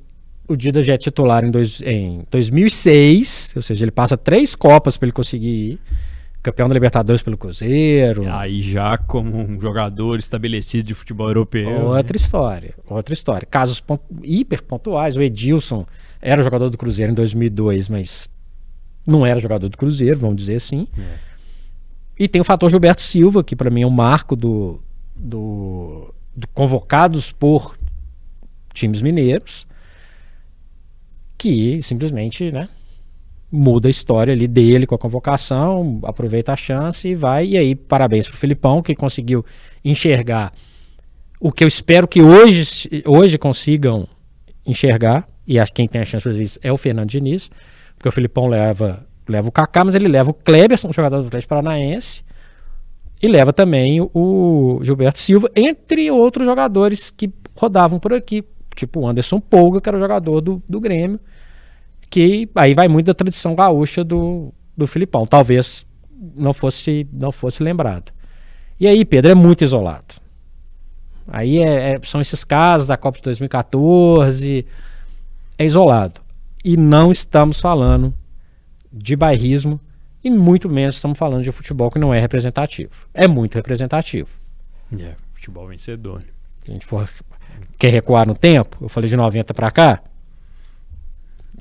O 0.47 0.55
Dida 0.55 0.81
já 0.81 0.93
é 0.93 0.97
titular 0.97 1.45
em, 1.45 1.51
dois, 1.51 1.81
em 1.81 2.25
2006, 2.31 3.53
ou 3.55 3.61
seja, 3.61 3.85
ele 3.85 3.91
passa 3.91 4.17
três 4.17 4.55
Copas 4.55 4.97
para 4.97 5.05
ele 5.05 5.13
conseguir 5.13 5.47
ir. 5.47 5.79
Campeão 6.41 6.67
da 6.67 6.73
Libertadores 6.73 7.21
pelo 7.21 7.37
Cruzeiro. 7.37 8.27
Aí 8.31 8.61
já 8.61 8.97
como 8.97 9.37
um 9.37 9.61
jogador 9.61 10.17
estabelecido 10.17 10.83
de 10.83 10.93
futebol 10.93 11.27
europeu. 11.27 11.69
Outra 11.69 12.13
né? 12.13 12.15
história, 12.15 12.75
outra 12.87 13.13
história. 13.13 13.47
Casos 13.49 13.83
hiper 14.23 14.63
pontuais. 14.63 15.15
O 15.15 15.21
Edilson 15.21 15.85
era 16.19 16.41
jogador 16.41 16.69
do 16.69 16.77
Cruzeiro 16.77 17.11
em 17.11 17.15
2002, 17.15 17.89
mas 17.89 18.29
não 19.05 19.25
era 19.25 19.39
jogador 19.39 19.69
do 19.69 19.77
Cruzeiro, 19.77 20.17
vamos 20.19 20.37
dizer 20.37 20.55
assim. 20.55 20.87
É. 20.97 21.31
E 22.17 22.27
tem 22.27 22.41
o 22.41 22.45
fator 22.45 22.69
Gilberto 22.69 23.01
Silva, 23.01 23.43
que 23.43 23.55
para 23.55 23.69
mim 23.69 23.83
é 23.83 23.87
um 23.87 23.91
marco 23.91 24.35
do, 24.35 24.79
do, 25.15 26.13
do 26.35 26.47
convocados 26.49 27.31
por 27.31 27.77
times 28.73 29.01
mineiros, 29.01 29.67
que 31.37 31.81
simplesmente, 31.81 32.51
né, 32.51 32.67
muda 33.51 33.89
a 33.89 33.91
história 33.91 34.33
ali 34.33 34.47
dele 34.47 34.87
com 34.87 34.95
a 34.95 34.97
convocação, 34.97 35.99
aproveita 36.03 36.53
a 36.53 36.55
chance 36.55 37.07
e 37.07 37.13
vai. 37.13 37.47
E 37.47 37.57
aí, 37.57 37.75
parabéns 37.75 38.27
pro 38.27 38.37
Filipão, 38.37 38.81
que 38.81 38.95
conseguiu 38.95 39.43
enxergar 39.83 40.53
o 41.39 41.51
que 41.51 41.63
eu 41.63 41.67
espero 41.67 42.07
que 42.07 42.21
hoje, 42.21 43.03
hoje 43.05 43.37
consigam 43.37 44.07
enxergar, 44.65 45.27
e 45.45 45.59
acho 45.59 45.73
que 45.73 45.77
quem 45.77 45.87
tem 45.87 46.01
a 46.01 46.05
chance 46.05 46.23
de 46.23 46.31
fazer 46.31 46.43
isso 46.43 46.59
é 46.61 46.71
o 46.71 46.77
Fernando 46.77 47.09
Diniz, 47.09 47.49
porque 47.95 48.07
o 48.07 48.11
Filipão 48.11 48.47
leva, 48.47 49.05
leva 49.27 49.49
o 49.49 49.51
Kaká, 49.51 49.83
mas 49.83 49.95
ele 49.95 50.07
leva 50.07 50.29
o 50.29 50.33
Kleberson, 50.33 50.89
um 50.89 50.93
jogador 50.93 51.19
do 51.21 51.27
Atlético 51.27 51.49
Paranaense, 51.49 52.23
e 53.21 53.27
leva 53.27 53.51
também 53.51 54.01
o 54.13 54.79
Gilberto 54.83 55.17
Silva, 55.17 55.49
entre 55.55 56.09
outros 56.11 56.45
jogadores 56.45 57.09
que 57.09 57.31
rodavam 57.55 57.99
por 57.99 58.13
aqui, 58.13 58.43
tipo 58.75 59.01
o 59.01 59.07
Anderson 59.07 59.39
Polga, 59.39 59.81
que 59.81 59.89
era 59.89 59.97
o 59.97 59.99
jogador 59.99 60.41
do, 60.41 60.61
do 60.69 60.79
Grêmio, 60.79 61.19
que 62.11 62.49
aí 62.53 62.73
vai 62.73 62.89
muito 62.89 63.05
da 63.07 63.13
tradição 63.13 63.55
gaúcha 63.55 64.03
do, 64.03 64.53
do 64.75 64.85
Filipão. 64.85 65.25
Talvez 65.25 65.87
não 66.35 66.53
fosse, 66.53 67.07
não 67.11 67.31
fosse 67.31 67.63
lembrado. 67.63 68.11
E 68.77 68.85
aí, 68.85 69.05
Pedro, 69.05 69.31
é 69.31 69.35
muito 69.35 69.63
isolado. 69.63 70.15
Aí 71.25 71.59
é, 71.59 71.93
é, 71.93 71.99
são 72.03 72.19
esses 72.19 72.43
casos 72.43 72.89
da 72.89 72.97
Copa 72.97 73.17
de 73.17 73.23
2014, 73.23 74.65
é 75.57 75.65
isolado. 75.65 76.19
E 76.63 76.75
não 76.75 77.11
estamos 77.11 77.61
falando 77.61 78.13
de 78.91 79.15
bairrismo 79.15 79.79
e 80.21 80.29
muito 80.29 80.69
menos 80.69 80.95
estamos 80.95 81.17
falando 81.17 81.43
de 81.43 81.51
futebol 81.51 81.89
que 81.89 81.97
não 81.97 82.13
é 82.13 82.19
representativo. 82.19 83.07
É 83.13 83.27
muito 83.27 83.55
representativo. 83.55 84.29
É, 84.99 85.13
futebol 85.33 85.67
vencedor. 85.67 86.21
Se 86.63 86.71
a 86.71 86.73
gente 86.73 86.85
for 86.85 87.09
quer 87.77 87.89
recuar 87.89 88.27
no 88.27 88.35
tempo, 88.35 88.77
eu 88.81 88.89
falei 88.89 89.09
de 89.09 89.15
90 89.15 89.53
para 89.53 89.71
cá, 89.71 90.03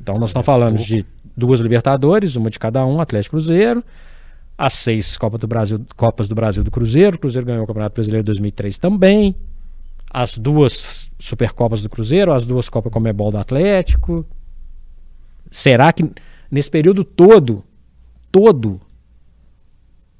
então 0.00 0.18
nós 0.18 0.30
estamos 0.30 0.46
falando 0.46 0.78
de 0.78 1.04
duas 1.36 1.60
Libertadores, 1.60 2.36
uma 2.36 2.50
de 2.50 2.58
cada 2.58 2.84
um, 2.86 3.00
Atlético 3.00 3.36
Cruzeiro, 3.36 3.84
as 4.56 4.74
seis 4.74 5.16
Copa 5.16 5.38
do 5.38 5.46
Brasil, 5.46 5.84
Copas 5.96 6.28
do 6.28 6.34
Brasil 6.34 6.64
do 6.64 6.70
Cruzeiro, 6.70 7.16
o 7.16 7.18
Cruzeiro 7.18 7.46
ganhou 7.46 7.64
o 7.64 7.66
Campeonato 7.66 7.94
Brasileiro 7.94 8.24
2003 8.24 8.78
também, 8.78 9.34
as 10.10 10.36
duas 10.38 11.10
Supercopas 11.18 11.82
do 11.82 11.88
Cruzeiro, 11.88 12.32
as 12.32 12.46
duas 12.46 12.68
Copas 12.68 12.92
Comebol 12.92 13.30
do 13.30 13.38
Atlético. 13.38 14.26
Será 15.50 15.92
que 15.92 16.10
nesse 16.50 16.70
período 16.70 17.04
todo, 17.04 17.62
todo, 18.30 18.80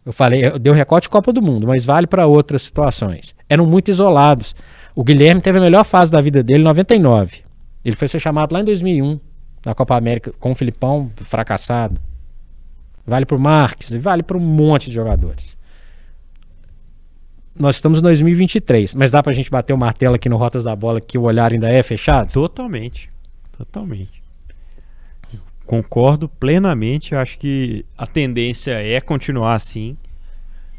eu 0.05 0.13
falei, 0.13 0.47
eu 0.47 0.59
dei 0.59 0.73
o 0.73 0.77
recorte 0.77 1.09
Copa 1.09 1.33
do 1.33 1.43
Mundo, 1.43 1.67
mas 1.67 1.85
vale 1.85 2.07
para 2.07 2.27
outras 2.27 2.63
situações. 2.63 3.35
Eram 3.49 3.67
muito 3.67 3.91
isolados. 3.91 4.55
O 4.95 5.05
Guilherme 5.05 5.41
teve 5.41 5.59
a 5.59 5.61
melhor 5.61 5.85
fase 5.85 6.11
da 6.11 6.21
vida 6.21 6.43
dele 6.43 6.61
em 6.61 6.65
99. 6.65 7.43
Ele 7.85 7.97
foi 7.97 8.09
ser 8.09 8.19
chamado 8.19 8.53
lá 8.53 8.61
em 8.61 8.65
2001 8.65 9.30
na 9.65 9.75
Copa 9.75 9.97
América 9.97 10.33
com 10.39 10.53
o 10.53 10.55
Filipão 10.55 11.11
fracassado. 11.17 12.01
Vale 13.07 13.27
para 13.27 13.37
o 13.37 13.41
Marques 13.41 13.93
vale 13.95 14.23
para 14.23 14.37
um 14.37 14.41
monte 14.41 14.89
de 14.89 14.95
jogadores. 14.95 15.59
Nós 17.59 17.77
estamos 17.77 17.99
em 17.99 18.03
2023, 18.03 18.95
mas 18.95 19.11
dá 19.11 19.23
para 19.23 19.33
a 19.33 19.35
gente 19.35 19.51
bater 19.51 19.73
o 19.73 19.79
martelo 19.79 20.15
aqui 20.15 20.29
no 20.29 20.37
Rotas 20.37 20.65
da 20.65 20.75
Bola 20.75 21.01
que 21.01 21.19
o 21.19 21.23
olhar 21.23 21.53
ainda 21.53 21.69
é 21.69 21.83
fechado? 21.83 22.33
Totalmente. 22.33 23.11
Totalmente. 23.57 24.23
Concordo 25.67 26.29
plenamente. 26.29 27.15
Acho 27.15 27.39
que 27.39 27.85
a 27.99 28.07
tendência 28.07 28.73
é 28.73 29.01
continuar 29.01 29.55
assim. 29.55 29.97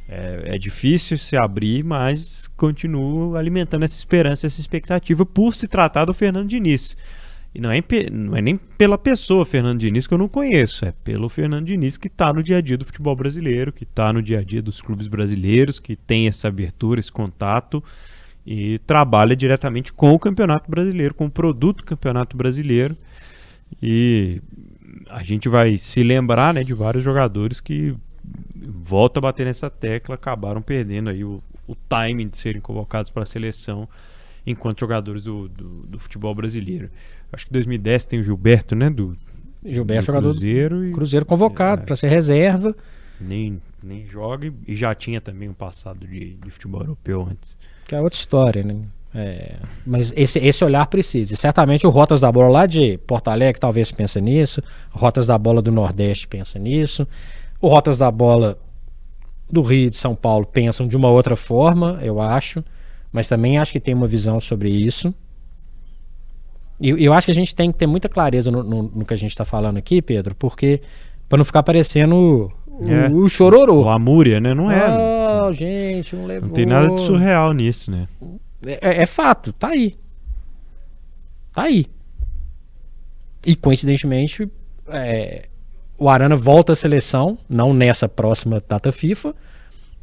É, 0.09 0.55
é, 0.55 0.57
difícil 0.57 1.17
se 1.17 1.37
abrir, 1.37 1.83
mas 1.85 2.49
continuo 2.57 3.35
alimentando 3.37 3.85
essa 3.85 3.95
esperança, 3.95 4.45
essa 4.45 4.59
expectativa 4.59 5.25
por 5.25 5.55
se 5.55 5.67
tratar 5.67 6.03
do 6.03 6.13
Fernando 6.13 6.49
Diniz. 6.49 6.97
E 7.53 7.59
não 7.59 7.69
é, 7.69 7.83
não 8.11 8.35
é 8.35 8.41
nem 8.41 8.57
pela 8.57 8.97
pessoa 8.97 9.45
Fernando 9.45 9.79
Diniz 9.79 10.07
que 10.07 10.13
eu 10.13 10.17
não 10.17 10.29
conheço, 10.29 10.85
é 10.85 10.93
pelo 11.03 11.27
Fernando 11.27 11.65
Diniz 11.65 11.97
que 11.97 12.07
está 12.07 12.31
no 12.31 12.41
dia 12.41 12.57
a 12.57 12.61
dia 12.61 12.77
do 12.77 12.85
futebol 12.85 13.15
brasileiro, 13.15 13.73
que 13.73 13.83
está 13.83 14.13
no 14.13 14.21
dia 14.21 14.39
a 14.39 14.43
dia 14.43 14.61
dos 14.61 14.79
clubes 14.79 15.07
brasileiros, 15.07 15.77
que 15.77 15.95
tem 15.95 16.27
essa 16.27 16.47
abertura, 16.47 16.99
esse 16.99 17.11
contato 17.11 17.83
e 18.45 18.79
trabalha 18.79 19.35
diretamente 19.35 19.91
com 19.91 20.13
o 20.13 20.19
Campeonato 20.19 20.71
Brasileiro, 20.71 21.13
com 21.13 21.25
o 21.25 21.31
produto 21.31 21.77
do 21.77 21.83
Campeonato 21.83 22.35
Brasileiro. 22.35 22.95
E 23.81 24.41
a 25.09 25.23
gente 25.23 25.47
vai 25.49 25.77
se 25.77 26.03
lembrar 26.03 26.53
né, 26.53 26.63
de 26.63 26.73
vários 26.73 27.03
jogadores 27.03 27.59
que 27.59 27.95
volta 28.55 29.19
a 29.19 29.21
bater 29.21 29.45
nessa 29.45 29.69
tecla, 29.69 30.15
acabaram 30.15 30.61
perdendo 30.61 31.09
aí 31.09 31.23
o, 31.23 31.43
o 31.67 31.75
timing 31.75 32.27
de 32.27 32.37
serem 32.37 32.61
convocados 32.61 33.11
para 33.11 33.23
a 33.23 33.25
seleção 33.25 33.87
enquanto 34.45 34.79
jogadores 34.79 35.23
do, 35.23 35.47
do, 35.47 35.83
do 35.87 35.99
futebol 35.99 36.33
brasileiro. 36.33 36.89
Acho 37.31 37.45
que 37.45 37.53
2010 37.53 38.05
tem 38.05 38.19
o 38.19 38.23
Gilberto, 38.23 38.75
né? 38.75 38.89
Do, 38.89 39.17
Gilberto, 39.63 40.03
do 40.03 40.05
jogador 40.05 40.31
Cruzeiro. 40.31 40.85
E, 40.85 40.91
Cruzeiro 40.91 41.25
convocado 41.25 41.83
é, 41.83 41.85
para 41.85 41.95
ser 41.95 42.07
reserva. 42.07 42.75
Nem, 43.19 43.61
nem 43.81 44.05
joga 44.05 44.51
e 44.67 44.75
já 44.75 44.93
tinha 44.95 45.21
também 45.21 45.47
um 45.47 45.53
passado 45.53 46.07
de, 46.07 46.35
de 46.35 46.49
futebol 46.49 46.81
europeu 46.81 47.27
antes. 47.29 47.55
Que 47.85 47.95
é 47.95 48.01
outra 48.01 48.17
história, 48.17 48.63
né? 48.63 48.81
É, 49.13 49.57
mas 49.85 50.13
esse, 50.15 50.39
esse 50.39 50.63
olhar 50.63 50.87
precisa. 50.87 51.33
E 51.33 51.37
certamente 51.37 51.85
o 51.85 51.89
Rotas 51.89 52.21
da 52.21 52.31
Bola 52.31 52.49
lá 52.49 52.65
de 52.65 52.97
Porto 52.99 53.27
Alegre 53.27 53.59
talvez 53.59 53.91
pensa 53.91 54.19
nisso. 54.19 54.63
Rotas 54.89 55.27
da 55.27 55.37
Bola 55.37 55.61
do 55.61 55.71
Nordeste 55.71 56.27
pensa 56.27 56.57
nisso. 56.57 57.07
O 57.59 57.67
Rotas 57.67 57.97
da 57.97 58.09
Bola 58.09 58.57
do 59.49 59.61
Rio 59.61 59.89
de 59.89 59.97
São 59.97 60.15
Paulo 60.15 60.45
pensam 60.45 60.87
de 60.87 60.95
uma 60.95 61.09
outra 61.09 61.35
forma, 61.35 61.99
eu 62.01 62.21
acho. 62.21 62.63
Mas 63.11 63.27
também 63.27 63.57
acho 63.57 63.71
que 63.71 63.79
tem 63.79 63.93
uma 63.93 64.07
visão 64.07 64.39
sobre 64.39 64.69
isso. 64.69 65.13
E 66.79 66.89
eu 67.03 67.13
acho 67.13 67.25
que 67.25 67.31
a 67.31 67.35
gente 67.35 67.53
tem 67.53 67.71
que 67.71 67.77
ter 67.77 67.85
muita 67.85 68.09
clareza 68.09 68.49
no, 68.49 68.63
no, 68.63 68.83
no 68.83 69.05
que 69.05 69.13
a 69.13 69.17
gente 69.17 69.29
está 69.29 69.45
falando 69.45 69.77
aqui, 69.77 70.01
Pedro, 70.01 70.33
porque 70.33 70.81
para 71.29 71.37
não 71.37 71.45
ficar 71.45 71.61
parecendo 71.61 72.51
o, 72.67 72.89
é, 72.89 73.07
o, 73.09 73.29
chororô. 73.29 73.83
O 73.83 73.89
Amúria, 73.89 74.39
né? 74.39 74.53
Não 74.53 74.71
é. 74.71 75.43
Oh, 75.43 75.53
gente, 75.53 76.15
não 76.15 76.25
levou. 76.25 76.47
Não 76.47 76.53
tem 76.53 76.65
nada 76.65 76.89
de 76.89 77.01
surreal 77.01 77.53
nisso, 77.53 77.91
né? 77.91 78.07
É, 78.65 78.79
é, 78.81 79.01
é 79.03 79.05
fato, 79.05 79.53
tá 79.53 79.69
aí. 79.69 79.95
Tá 81.53 81.63
aí. 81.63 81.85
E 83.45 83.55
coincidentemente, 83.55 84.49
é, 84.87 85.47
o 85.97 86.09
Arana 86.09 86.35
volta 86.35 86.73
à 86.73 86.75
seleção, 86.75 87.37
não 87.47 87.73
nessa 87.73 88.09
próxima 88.09 88.63
data 88.67 88.91
FIFA, 88.91 89.35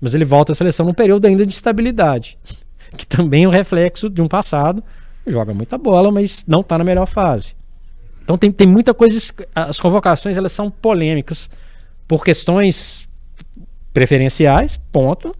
mas 0.00 0.14
ele 0.14 0.24
volta 0.24 0.52
à 0.52 0.54
seleção 0.54 0.86
num 0.86 0.94
período 0.94 1.26
ainda 1.26 1.44
de 1.44 1.52
estabilidade, 1.52 2.38
que 2.96 3.06
também 3.06 3.44
é 3.44 3.48
um 3.48 3.50
reflexo 3.50 4.08
de 4.08 4.22
um 4.22 4.28
passado 4.28 4.82
joga 5.30 5.54
muita 5.54 5.78
bola, 5.78 6.10
mas 6.10 6.44
não 6.46 6.60
está 6.60 6.78
na 6.78 6.84
melhor 6.84 7.06
fase. 7.06 7.54
Então 8.22 8.36
tem, 8.36 8.50
tem 8.50 8.66
muita 8.66 8.92
coisa. 8.92 9.18
As 9.54 9.78
convocações 9.80 10.36
elas 10.36 10.52
são 10.52 10.70
polêmicas 10.70 11.48
por 12.06 12.24
questões 12.24 13.08
preferenciais, 13.92 14.76
ponto. 14.92 15.34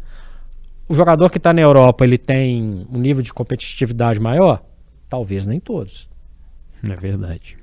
O 0.88 0.94
jogador 0.94 1.28
que 1.30 1.36
está 1.36 1.52
na 1.52 1.60
Europa 1.60 2.04
ele 2.04 2.16
tem 2.16 2.86
um 2.90 2.98
nível 2.98 3.22
de 3.22 3.32
competitividade 3.32 4.18
maior? 4.18 4.62
Talvez 5.08 5.46
nem 5.46 5.60
todos. 5.60 6.08
É 6.82 6.96
verdade. 6.96 7.57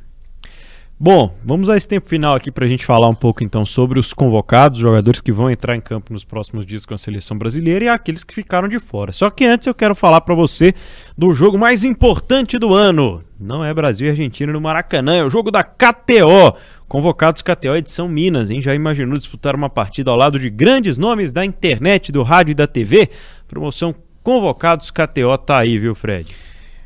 Bom, 0.98 1.36
vamos 1.44 1.70
a 1.70 1.76
esse 1.76 1.86
tempo 1.86 2.08
final 2.08 2.38
aqui 2.38 2.50
para 2.50 2.64
a 2.64 2.68
gente 2.70 2.86
falar 2.86 3.10
um 3.10 3.14
pouco 3.14 3.44
então 3.44 3.66
sobre 3.66 4.00
os 4.00 4.14
convocados, 4.14 4.80
jogadores 4.80 5.20
que 5.20 5.30
vão 5.30 5.52
entrar 5.52 5.76
em 5.76 5.82
campo 5.82 6.14
nos 6.14 6.24
próximos 6.24 6.66
dias 6.66 6.86
com 6.86 6.94
a 6.94 6.98
seleção 6.98 7.38
brasileira 7.38 7.84
e 7.84 7.90
aqueles 7.90 8.24
que 8.24 8.34
ficaram 8.34 8.70
de 8.70 8.80
fora. 8.80 9.12
Só 9.12 9.30
que 9.30 9.44
antes 9.46 9.68
eu 9.68 9.76
quero 9.76 9.94
falar 9.94 10.22
para 10.22 10.34
você 10.34 10.74
do 11.18 11.34
jogo 11.34 11.58
mais 11.58 11.84
importante 11.84 12.58
do 12.58 12.74
ano. 12.74 13.22
Não 13.38 13.64
é 13.64 13.74
Brasil 13.74 14.08
e 14.08 14.12
Argentina 14.12 14.54
no 14.54 14.62
Maracanã, 14.62 15.18
é 15.18 15.24
o 15.26 15.30
jogo 15.30 15.52
da 15.52 15.66
KTO. 15.66 16.56
Convocados 16.88 17.42
KTO 17.42 17.76
edição 17.76 18.08
Minas, 18.08 18.50
hein? 18.50 18.62
Já 18.62 18.74
imaginou 18.74 19.18
disputar 19.18 19.54
uma 19.54 19.70
partida 19.70 20.12
ao 20.12 20.18
lado 20.18 20.40
de 20.40 20.50
grandes 20.50 20.98
nomes 20.98 21.34
da 21.34 21.44
internet, 21.44 22.10
do 22.10 22.24
rádio 22.24 22.54
e 22.54 22.56
da 22.56 22.68
TV? 22.68 23.10
Promoção 23.50 23.94
Convocados 24.24 24.92
KTO 24.92 25.38
tá 25.46 25.58
aí, 25.58 25.78
viu, 25.78 25.94
Fred? 25.94 26.34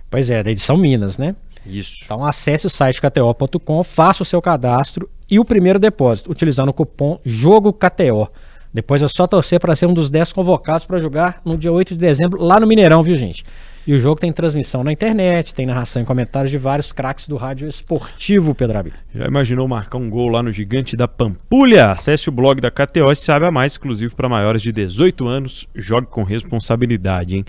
Pois 0.10 0.32
é, 0.32 0.41
da 0.41 0.50
edição 0.50 0.76
Minas, 0.76 1.19
né? 1.19 1.36
Isso. 1.69 1.99
Então 2.03 2.25
acesse 2.25 2.67
o 2.67 2.69
site 2.69 3.01
kto.com, 3.01 3.84
faça 3.84 4.23
o 4.23 4.25
seu 4.25 4.41
cadastro 4.41 5.10
e 5.29 5.39
o 5.39 5.45
primeiro 5.45 5.79
depósito, 5.79 6.32
utilizando 6.32 6.69
o 6.69 6.73
cupom 6.73 7.19
JOGOKTO. 7.25 8.29
Depois 8.71 9.01
é 9.01 9.08
só 9.08 9.25
torcer 9.25 9.60
para 9.60 9.75
ser 9.75 9.88
um 9.88 9.93
dos 9.93 10.10
10 10.10 10.32
convocados 10.32 10.86
para 10.86 10.99
jogar 10.99 11.41
no 11.43 11.58
dia 11.58 11.71
8 11.71 11.95
de 11.95 11.99
dezembro 11.99 12.41
lá 12.41 12.60
no 12.60 12.67
Mineirão, 12.67 13.01
viu, 13.01 13.17
gente? 13.17 13.43
E 13.88 13.93
o 13.93 13.97
jogo 13.97 14.21
tem 14.21 14.32
transmissão 14.32 14.84
na 14.84 14.91
internet, 14.91 15.55
tem 15.55 15.65
narração 15.65 16.03
e 16.03 16.05
comentários 16.05 16.51
de 16.51 16.60
vários 16.60 16.91
craques 16.91 17.27
do 17.27 17.36
rádio 17.36 17.67
esportivo, 17.67 18.53
Pedro 18.53 18.91
Já 19.15 19.25
imaginou 19.25 19.67
marcar 19.67 19.97
um 19.97 20.08
gol 20.08 20.27
lá 20.27 20.43
no 20.43 20.51
Gigante 20.51 20.95
da 20.95 21.08
Pampulha? 21.08 21.91
Acesse 21.91 22.29
o 22.29 22.32
blog 22.32 22.62
da 22.62 22.69
KTO 22.69 23.12
e 23.12 23.15
saiba 23.15 23.49
mais, 23.49 23.73
exclusivo 23.73 24.15
para 24.15 24.29
maiores 24.29 24.62
de 24.62 24.71
18 24.71 25.27
anos. 25.27 25.67
Jogue 25.73 26.05
com 26.05 26.21
responsabilidade, 26.21 27.38
hein? 27.38 27.45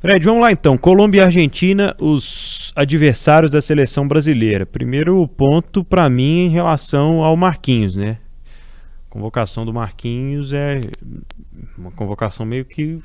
Fred, 0.00 0.24
vamos 0.24 0.40
lá 0.40 0.52
então. 0.52 0.78
Colômbia 0.78 1.20
e 1.20 1.24
Argentina, 1.24 1.94
os 2.00 2.55
adversários 2.76 3.50
da 3.50 3.62
seleção 3.62 4.06
brasileira. 4.06 4.66
Primeiro 4.66 5.26
ponto 5.26 5.82
para 5.82 6.08
mim 6.10 6.46
em 6.46 6.48
relação 6.50 7.24
ao 7.24 7.36
Marquinhos, 7.36 7.96
né? 7.96 8.18
convocação 9.16 9.64
do 9.64 9.72
Marquinhos 9.72 10.52
é 10.52 10.78
uma 11.78 11.90
convocação 11.90 12.44
meio 12.44 12.66
que 12.66 13.02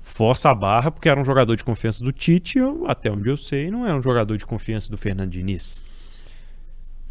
força 0.00 0.48
a 0.48 0.54
barra, 0.54 0.90
porque 0.90 1.06
era 1.06 1.20
um 1.20 1.24
jogador 1.24 1.54
de 1.54 1.62
confiança 1.62 2.02
do 2.02 2.10
Tite, 2.10 2.58
até 2.86 3.10
onde 3.10 3.28
eu 3.28 3.36
sei, 3.36 3.70
não 3.70 3.86
era 3.86 3.94
um 3.94 4.02
jogador 4.02 4.38
de 4.38 4.46
confiança 4.46 4.90
do 4.90 4.96
Fernando 4.96 5.30
Diniz. 5.30 5.82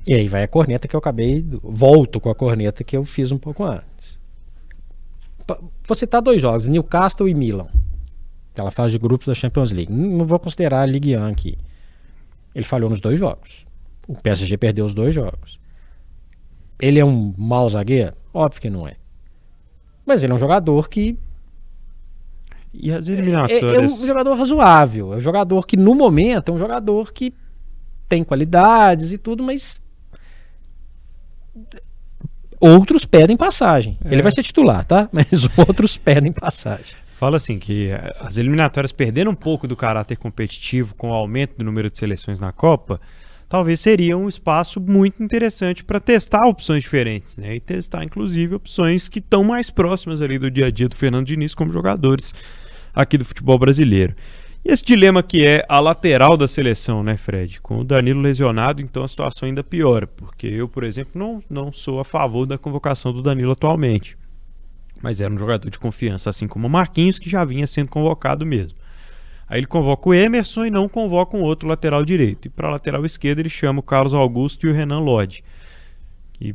E 0.08 0.16
aí 0.16 0.28
vai 0.28 0.42
a 0.42 0.48
corneta 0.48 0.88
que 0.88 0.96
eu 0.96 0.98
acabei. 0.98 1.46
Volto 1.62 2.20
com 2.20 2.30
a 2.30 2.36
corneta 2.36 2.84
que 2.84 2.98
eu 2.98 3.06
fiz 3.06 3.32
um 3.32 3.38
pouco 3.38 3.64
antes. 3.64 4.18
Vou 5.86 5.96
citar 5.96 6.22
dois 6.22 6.42
jogos: 6.42 6.68
Newcastle 6.68 7.28
e 7.28 7.36
Milan. 7.36 7.68
Aquela 8.54 8.72
fase 8.72 8.94
de 8.94 9.00
grupos 9.00 9.28
da 9.28 9.36
Champions 9.36 9.72
League. 9.72 9.92
Não 9.92 10.26
vou 10.26 10.40
considerar 10.40 10.82
a 10.82 10.86
Ligue 10.86 11.16
1 11.16 11.26
aqui. 11.26 11.58
Ele 12.58 12.66
falhou 12.66 12.90
nos 12.90 13.00
dois 13.00 13.20
jogos. 13.20 13.64
O 14.08 14.16
PSG 14.20 14.58
perdeu 14.58 14.84
os 14.84 14.96
dois 14.96 15.14
jogos. 15.14 15.60
Ele 16.82 17.00
é 17.00 17.06
um 17.06 17.32
mau 17.38 17.70
zagueiro? 17.70 18.16
Óbvio 18.34 18.60
que 18.60 18.68
não 18.68 18.88
é. 18.88 18.96
Mas 20.04 20.24
ele 20.24 20.34
é 20.34 20.36
um 20.36 20.40
jogador 20.40 20.90
que. 20.90 21.16
E 22.74 22.92
as 22.92 23.08
eliminatórias? 23.10 23.62
É, 23.62 23.76
é 23.76 23.80
um 23.80 24.08
jogador 24.08 24.34
razoável. 24.36 25.14
É 25.14 25.18
um 25.18 25.20
jogador 25.20 25.68
que, 25.68 25.78
no 25.78 25.94
momento, 25.94 26.52
é 26.52 26.56
um 26.56 26.58
jogador 26.58 27.14
que 27.14 27.32
tem 28.10 28.24
qualidades 28.24 29.12
e 29.12 29.20
tudo, 29.20 29.44
mas. 29.44 29.80
Outros 32.60 33.06
pedem 33.06 33.38
passagem. 33.38 34.00
É. 34.04 34.12
Ele 34.12 34.24
vai 34.24 34.32
ser 34.32 34.42
titular, 34.42 34.84
tá? 34.84 35.08
Mas 35.14 35.48
outros 35.56 35.96
pedem 35.96 36.32
passagem. 36.32 36.96
Fala 37.18 37.38
assim 37.38 37.58
que 37.58 37.90
as 38.20 38.38
eliminatórias 38.38 38.92
perderam 38.92 39.32
um 39.32 39.36
pouco 39.36 39.68
do 39.68 39.76
caráter 39.76 40.18
competitivo 40.18 40.94
com 40.94 41.10
o 41.10 41.14
aumento 41.14 41.58
do 41.58 41.66
número 41.66 41.90
de 41.90 41.98
seleções 41.98 42.40
na 42.40 42.52
Copa 42.52 43.02
talvez 43.50 43.80
seria 43.80 44.16
um 44.18 44.28
espaço 44.28 44.80
muito 44.80 45.24
interessante 45.24 45.84
para 45.84 46.00
testar 46.00 46.46
opções 46.48 46.84
diferentes, 46.84 47.38
né? 47.38 47.56
E 47.56 47.60
testar, 47.60 48.04
inclusive, 48.04 48.56
opções 48.56 49.08
que 49.10 49.18
estão 49.20 49.44
mais 49.44 49.72
próximas 49.72 50.22
ali 50.22 50.38
do 50.38 50.52
dia 50.52 50.68
a 50.68 50.70
dia 50.70 50.88
do 50.88 50.96
Fernando 50.96 51.26
Diniz 51.26 51.56
como 51.56 51.72
jogadores 51.72 52.36
aqui 52.94 53.18
do 53.18 53.26
futebol 53.26 53.58
brasileiro. 53.58 54.16
E 54.64 54.72
esse 54.72 54.84
dilema 54.84 55.24
que 55.24 55.44
é 55.44 55.66
a 55.68 55.80
lateral 55.80 56.36
da 56.36 56.48
seleção, 56.48 57.02
né, 57.02 57.16
Fred? 57.16 57.62
Com 57.62 57.80
o 57.80 57.84
Danilo 57.84 58.22
lesionado, 58.22 58.82
então 58.82 59.04
a 59.04 59.08
situação 59.08 59.48
ainda 59.48 59.64
piora, 59.64 60.06
porque 60.06 60.46
eu, 60.46 60.68
por 60.68 60.84
exemplo, 60.84 61.14
não, 61.16 61.42
não 61.50 61.72
sou 61.72 62.00
a 62.00 62.06
favor 62.06 62.46
da 62.46 62.58
convocação 62.58 63.14
do 63.14 63.24
Danilo 63.24 63.54
atualmente. 63.54 64.18
Mas 65.02 65.22
era 65.22 65.34
um 65.34 65.38
jogador 65.38 65.70
de 65.70 65.80
confiança, 65.80 66.30
assim 66.30 66.48
como 66.48 66.68
o 66.68 66.70
Marquinhos, 66.70 67.20
que 67.20 67.30
já 67.30 67.44
vinha 67.46 67.68
sendo 67.68 67.90
convocado 67.90 68.46
mesmo. 68.46 68.78
Aí 69.48 69.60
ele 69.60 69.68
convoca 69.68 70.10
o 70.10 70.14
Emerson 70.14 70.66
e 70.66 70.70
não 70.70 70.90
convoca 70.90 71.38
um 71.38 71.42
outro 71.42 71.68
lateral 71.68 72.04
direito. 72.04 72.48
E 72.48 72.50
para 72.50 72.70
lateral 72.70 73.06
esquerdo 73.06 73.40
ele 73.40 73.50
chama 73.50 73.80
o 73.80 73.84
Carlos 73.84 74.14
Augusto 74.14 74.68
e 74.68 74.70
o 74.70 74.74
Renan 74.74 75.00
Lodge. 75.00 75.44
E 76.42 76.54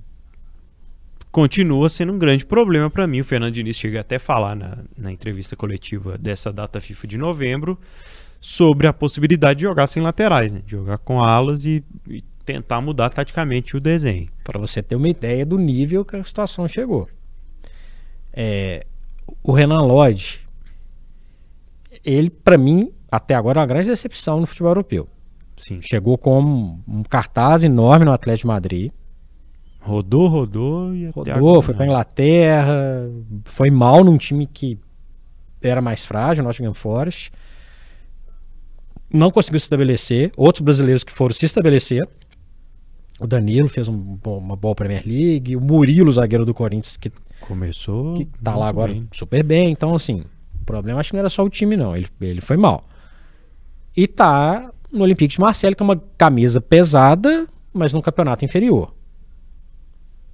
continua 1.31 1.89
sendo 1.89 2.13
um 2.13 2.19
grande 2.19 2.45
problema 2.45 2.91
para 2.91 3.07
mim. 3.07 3.21
O 3.21 3.25
Fernando 3.25 3.55
Diniz 3.55 3.79
chega 3.79 4.01
até 4.01 4.17
a 4.17 4.21
falar 4.21 4.55
na, 4.55 4.79
na 4.97 5.11
entrevista 5.11 5.57
coletiva 5.57 6.19
dessa 6.19 6.53
data 6.53 6.81
FIFA 6.81 7.07
de 7.07 7.17
novembro 7.17 7.79
sobre 8.39 8.87
a 8.87 8.93
possibilidade 8.93 9.61
de 9.61 9.63
jogar 9.63 9.87
sem 9.87 10.03
laterais, 10.03 10.53
né? 10.53 10.61
de 10.67 10.73
jogar 10.73 10.99
com 10.99 11.23
alas 11.23 11.65
e, 11.65 11.83
e 12.09 12.21
tentar 12.45 12.81
mudar 12.83 13.09
taticamente 13.09 13.75
o 13.77 13.81
desenho. 13.81 14.29
Para 14.45 14.59
você 14.59 14.83
ter 14.83 14.97
uma 14.97 15.09
ideia 15.09 15.47
do 15.47 15.57
nível 15.57 16.05
que 16.05 16.17
a 16.17 16.25
situação 16.25 16.69
chegou. 16.69 17.09
É, 18.33 18.87
o 19.43 19.53
Renan 19.53 19.83
Lodge 19.83 20.43
ele, 22.05 22.31
para 22.31 22.57
mim, 22.57 22.91
até 23.11 23.35
agora, 23.35 23.59
é 23.59 23.61
uma 23.61 23.67
grande 23.67 23.89
decepção 23.89 24.41
no 24.41 24.47
futebol 24.47 24.71
europeu. 24.71 25.09
Sim. 25.57 25.81
Chegou 25.83 26.17
com 26.17 26.39
um, 26.89 27.03
cartaz 27.03 27.63
enorme 27.63 28.05
no 28.05 28.13
Atlético 28.13 28.49
de 28.49 28.55
Madrid. 28.55 28.93
Rodou, 29.81 30.29
rodou 30.29 30.95
e 30.95 31.09
Rodou, 31.09 31.61
foi 31.61 31.75
para 31.75 31.85
Inglaterra, 31.85 33.11
foi 33.45 33.69
mal 33.69 34.05
num 34.05 34.17
time 34.17 34.47
que 34.47 34.79
era 35.61 35.81
mais 35.81 36.05
frágil, 36.07 36.45
Nottingham 36.45 36.75
Forest. 36.75 37.33
Não 39.13 39.31
conseguiu 39.31 39.61
se 39.61 39.65
estabelecer. 39.65 40.33
Outros 40.37 40.63
brasileiros 40.63 41.05
que 41.05 41.13
foram 41.13 41.35
se 41.35 41.45
estabelecer. 41.45 42.09
O 43.21 43.27
Danilo 43.27 43.69
fez 43.69 43.89
um, 43.89 44.19
uma 44.25 44.57
boa 44.57 44.75
Premier 44.75 45.03
League. 45.05 45.55
O 45.55 45.61
Murilo, 45.61 46.11
zagueiro 46.11 46.47
do 46.47 46.55
Corinthians, 46.55 46.97
que 46.97 47.13
começou. 47.47 48.15
Que 48.15 48.25
tá 48.43 48.55
lá 48.57 48.69
agora 48.69 48.93
bem. 48.93 49.09
super 49.13 49.43
bem. 49.43 49.71
Então, 49.71 49.95
assim, 49.95 50.25
o 50.61 50.65
problema 50.65 51.01
acho 51.01 51.11
que 51.11 51.17
não 51.17 51.21
era 51.21 51.29
só 51.29 51.45
o 51.45 51.51
time, 51.51 51.77
não. 51.77 51.97
Ele, 51.97 52.09
ele 52.21 52.41
foi 52.41 52.57
mal. 52.57 52.85
E 53.97 54.07
tá 54.07 54.71
no 54.93 55.03
Olympique 55.03 55.35
de 55.35 55.41
Marseille, 55.41 55.75
que 55.75 55.83
é 55.83 55.85
uma 55.85 56.03
camisa 56.17 56.61
pesada, 56.61 57.47
mas 57.73 57.93
num 57.93 58.01
campeonato 58.01 58.45
inferior. 58.45 58.95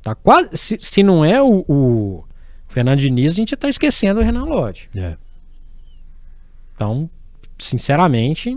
Tá 0.02 0.14
quase. 0.14 0.50
Se, 0.54 0.78
se 0.78 1.02
não 1.02 1.24
é 1.24 1.42
o, 1.42 1.64
o 1.68 2.24
Fernando 2.66 2.98
Diniz, 2.98 3.32
a 3.32 3.36
gente 3.36 3.56
tá 3.56 3.68
esquecendo 3.68 4.20
o 4.20 4.22
Renan 4.22 4.44
Lodge. 4.44 4.88
É. 4.94 5.16
Então, 6.74 7.10
sinceramente, 7.58 8.56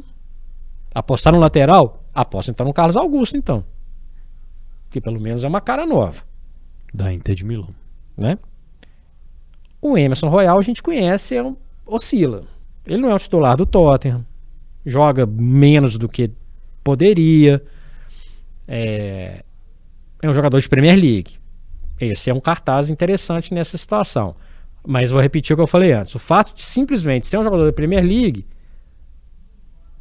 apostar 0.93 1.33
no 1.33 1.39
lateral? 1.39 2.03
Aposta 2.13 2.51
então 2.51 2.65
no 2.65 2.73
Carlos 2.73 2.97
Augusto, 2.97 3.37
então. 3.37 3.65
Que 4.89 4.99
pelo 4.99 5.19
menos 5.19 5.43
é 5.43 5.47
uma 5.47 5.61
cara 5.61 5.85
nova. 5.85 6.23
Da 6.93 7.11
Inter 7.11 7.33
de 7.33 7.45
Milão. 7.45 7.80
Né? 8.21 8.37
O 9.81 9.97
Emerson 9.97 10.29
Royal 10.29 10.59
a 10.59 10.61
gente 10.61 10.83
conhece, 10.83 11.35
é 11.35 11.43
um, 11.43 11.55
oscila. 11.85 12.43
Ele 12.85 13.01
não 13.01 13.09
é 13.09 13.15
o 13.15 13.19
titular 13.19 13.57
do 13.57 13.65
Tottenham, 13.65 14.25
joga 14.85 15.25
menos 15.25 15.97
do 15.97 16.07
que 16.07 16.31
poderia. 16.83 17.63
É, 18.67 19.43
é 20.21 20.29
um 20.29 20.33
jogador 20.33 20.59
de 20.59 20.69
Premier 20.69 20.95
League. 20.95 21.39
Esse 21.99 22.29
é 22.29 22.33
um 22.33 22.39
cartaz 22.39 22.89
interessante 22.89 23.53
nessa 23.53 23.77
situação. 23.77 24.35
Mas 24.85 25.11
vou 25.11 25.21
repetir 25.21 25.53
o 25.53 25.57
que 25.57 25.61
eu 25.61 25.67
falei 25.67 25.91
antes. 25.91 26.15
O 26.15 26.19
fato 26.19 26.55
de 26.55 26.61
simplesmente 26.63 27.27
ser 27.27 27.37
um 27.37 27.43
jogador 27.43 27.65
da 27.65 27.73
Premier 27.73 28.03
League 28.03 28.45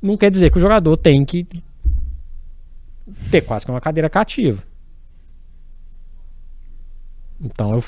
não 0.01 0.17
quer 0.17 0.31
dizer 0.31 0.51
que 0.51 0.59
o 0.59 0.61
jogador 0.61 0.97
tem 0.97 1.25
que 1.25 1.47
ter 3.31 3.43
quase 3.43 3.65
que 3.65 3.71
uma 3.71 3.81
cadeira 3.81 4.09
cativa. 4.09 4.63
Então 7.41 7.75
eu 7.75 7.85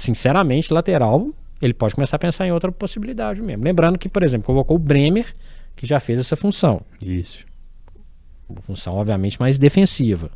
sinceramente, 0.00 0.72
lateral, 0.72 1.30
ele 1.60 1.74
pode 1.74 1.94
começar 1.94 2.16
a 2.16 2.18
pensar 2.18 2.46
em 2.46 2.52
outra 2.52 2.72
possibilidade 2.72 3.42
mesmo. 3.42 3.62
Lembrando 3.64 3.98
que, 3.98 4.08
por 4.08 4.22
exemplo, 4.22 4.46
convocou 4.46 4.76
o 4.76 4.78
Bremer, 4.78 5.34
que 5.76 5.86
já 5.86 6.00
fez 6.00 6.18
essa 6.18 6.36
função. 6.36 6.80
Isso. 7.00 7.44
Uma 8.48 8.62
função, 8.62 8.94
obviamente, 8.94 9.38
mais 9.38 9.58
defensiva. 9.58 10.30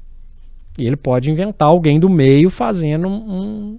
E 0.78 0.86
ele 0.86 0.96
pode 0.96 1.30
inventar 1.30 1.68
alguém 1.68 1.98
do 1.98 2.08
meio 2.08 2.50
fazendo 2.50 3.08
um. 3.08 3.78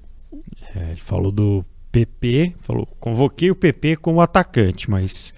É, 0.76 0.92
ele 0.92 1.02
falou 1.02 1.32
do 1.32 1.64
PP, 1.92 2.56
falou, 2.60 2.88
convoquei 3.00 3.52
o 3.52 3.56
PP 3.56 3.98
como 3.98 4.22
atacante, 4.22 4.90
mas 4.90 5.34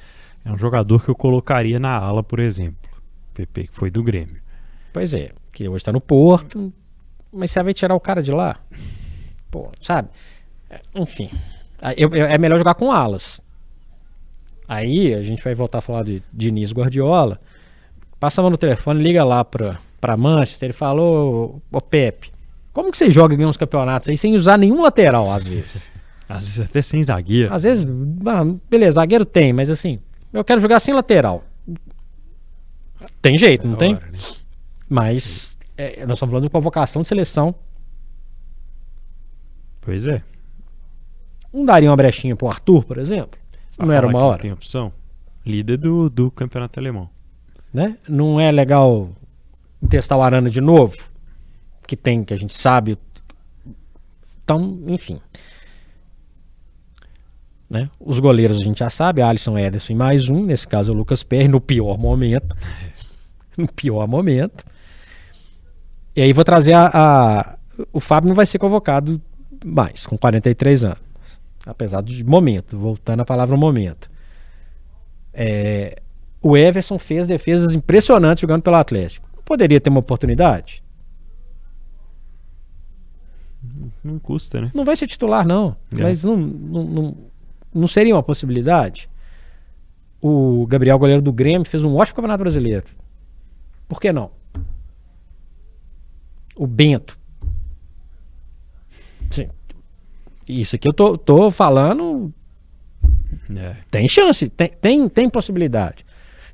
é 0.46 0.52
um 0.52 0.58
jogador 0.58 1.04
que 1.04 1.10
eu 1.10 1.16
colocaria 1.16 1.80
na 1.80 1.96
ala, 1.96 2.24
por 2.24 2.40
exemplo. 2.40 2.90
PP 3.34 3.68
que 3.68 3.76
foi 3.76 3.92
do 3.92 4.02
Grêmio. 4.02 4.38
Pois 4.94 5.14
é, 5.14 5.32
que 5.54 5.68
hoje 5.68 5.78
está 5.78 5.92
no 5.92 6.02
Porto, 6.02 6.74
mas 7.32 7.52
você 7.52 7.62
vai 7.62 7.74
tirar 7.74 7.94
o 7.94 8.00
cara 8.00 8.24
de 8.24 8.32
lá? 8.32 8.60
Pô, 9.52 9.70
sabe? 9.82 10.10
Enfim. 10.96 11.30
Eu, 11.96 12.10
eu, 12.14 12.26
é 12.26 12.38
melhor 12.38 12.58
jogar 12.58 12.74
com 12.74 12.92
alas. 12.92 13.42
Aí 14.68 15.14
a 15.14 15.24
gente 15.24 15.44
vai 15.44 15.54
voltar 15.54 15.78
a 15.78 15.82
falar 15.82 16.04
de 16.04 16.22
Diniz 16.34 16.72
Guardiola. 16.72 17.40
Passa 18.20 18.42
a 18.42 18.44
mão 18.44 18.52
no 18.52 18.58
telefone, 18.58 19.02
liga 19.02 19.24
lá 19.24 19.46
pra, 19.46 19.80
pra 20.02 20.18
Manchester. 20.18 20.68
Ele 20.68 20.74
falou: 20.74 21.62
Ô 21.72 21.80
Pepe, 21.80 22.32
como 22.74 22.92
que 22.92 22.98
você 22.98 23.10
joga 23.10 23.36
em 23.36 23.46
uns 23.46 23.58
campeonatos 23.58 24.10
aí 24.10 24.18
sem 24.18 24.36
usar 24.36 24.58
nenhum 24.58 24.82
lateral 24.82 25.32
às 25.32 25.48
vezes? 25.48 25.90
às 26.28 26.46
vezes 26.46 26.70
até 26.70 26.82
sem 26.82 27.04
zagueiro. 27.04 27.54
Às 27.54 27.64
vezes, 27.64 27.88
beleza, 28.70 28.96
zagueiro 28.96 29.24
tem, 29.24 29.54
mas 29.54 29.70
assim, 29.70 30.00
eu 30.34 30.44
quero 30.44 30.60
jogar 30.60 30.80
sem 30.80 30.94
lateral. 30.94 31.44
Tem 33.22 33.38
jeito, 33.38 33.66
é 33.66 33.70
não 33.70 33.76
tem? 33.78 33.96
Hora, 33.96 34.06
né? 34.08 34.18
Mas 34.90 35.58
é, 35.78 36.06
nós 36.06 36.18
estamos 36.18 36.32
falando 36.32 36.44
de 36.44 36.50
convocação 36.50 37.02
de 37.02 37.08
seleção. 37.08 37.56
Pois 39.82 40.06
é. 40.06 40.22
Não 41.54 41.66
daria 41.66 41.90
uma 41.90 41.96
brechinha 41.96 42.36
pro 42.36 42.48
Arthur, 42.48 42.84
por 42.84 42.98
exemplo? 42.98 43.40
Pra 43.76 43.86
não 43.86 43.94
era 43.94 44.08
uma 44.08 44.20
hora? 44.20 44.42
Tem 44.42 44.52
opção. 44.52 44.92
Líder 45.46 45.78
do, 45.78 46.10
do 46.10 46.30
campeonato 46.32 46.80
alemão. 46.80 47.10
Né? 47.74 47.98
Não 48.08 48.40
é 48.40 48.52
legal 48.52 49.10
testar 49.90 50.18
o 50.18 50.22
Arana 50.22 50.50
de 50.50 50.62
novo? 50.62 50.96
Que 51.86 51.96
tem, 51.96 52.24
que 52.24 52.34
a 52.34 52.38
gente 52.38 52.54
sabe. 52.54 52.98
Então, 54.44 54.80
enfim. 54.88 55.20
Né? 57.70 57.90
Os 58.00 58.20
goleiros 58.20 58.60
a 58.60 58.64
gente 58.64 58.80
já 58.80 58.90
sabe, 58.90 59.22
Alisson 59.22 59.58
Ederson 59.58 59.94
e 59.94 59.96
mais 59.96 60.30
um, 60.30 60.44
nesse 60.44 60.68
caso 60.68 60.92
é 60.92 60.96
o 60.96 60.98
Lucas 60.98 61.24
Perry, 61.24 61.48
no 61.48 61.62
pior 61.62 61.98
momento. 61.98 62.56
no 63.58 63.68
pior 63.68 64.08
momento. 64.08 64.66
E 66.16 66.22
aí 66.22 66.34
vou 66.34 66.44
trazer 66.44 66.74
a, 66.74 66.90
a, 66.94 67.58
O 67.94 68.00
Fábio 68.00 68.30
não 68.30 68.36
vai 68.36 68.46
ser 68.46 68.58
convocado 68.58 69.22
mais, 69.64 70.06
com 70.06 70.18
43 70.18 70.84
anos 70.86 71.07
apesar 71.68 72.02
de 72.02 72.24
momento, 72.24 72.78
voltando 72.78 73.22
à 73.22 73.26
palavra 73.26 73.56
momento. 73.58 74.10
É, 75.34 76.02
o 76.42 76.56
Everson 76.56 76.98
fez 76.98 77.28
defesas 77.28 77.76
impressionantes 77.76 78.42
jogando 78.42 78.64
pelo 78.64 78.78
Atlético. 78.78 79.28
Poderia 79.44 79.80
ter 79.80 79.90
uma 79.90 80.00
oportunidade? 80.00 80.84
não 84.04 84.18
custa, 84.18 84.62
né? 84.62 84.70
Não 84.74 84.86
vai 84.86 84.96
ser 84.96 85.08
titular, 85.08 85.46
não. 85.46 85.76
É. 85.92 86.02
Mas 86.02 86.24
não, 86.24 86.38
não, 86.38 86.84
não, 86.84 87.18
não 87.74 87.88
seria 87.88 88.16
uma 88.16 88.24
possibilidade? 88.24 89.10
O 90.22 90.66
Gabriel, 90.68 90.98
goleiro 90.98 91.22
do 91.22 91.34
Grêmio, 91.34 91.68
fez 91.68 91.84
um 91.84 91.96
ótimo 91.96 92.16
campeonato 92.16 92.42
brasileiro. 92.42 92.86
Por 93.88 94.00
que 94.00 94.12
não? 94.12 94.32
O 96.56 96.66
Bento. 96.66 97.20
Sim. 99.30 99.50
Isso 100.48 100.76
aqui 100.76 100.88
eu 100.88 100.94
tô, 100.94 101.18
tô 101.18 101.52
falando. 101.52 102.34
É. 103.56 103.76
Tem 103.90 104.08
chance, 104.08 104.50
tem, 104.50 104.70
tem, 104.70 105.10
tem 105.10 105.30
possibilidade. 105.30 106.06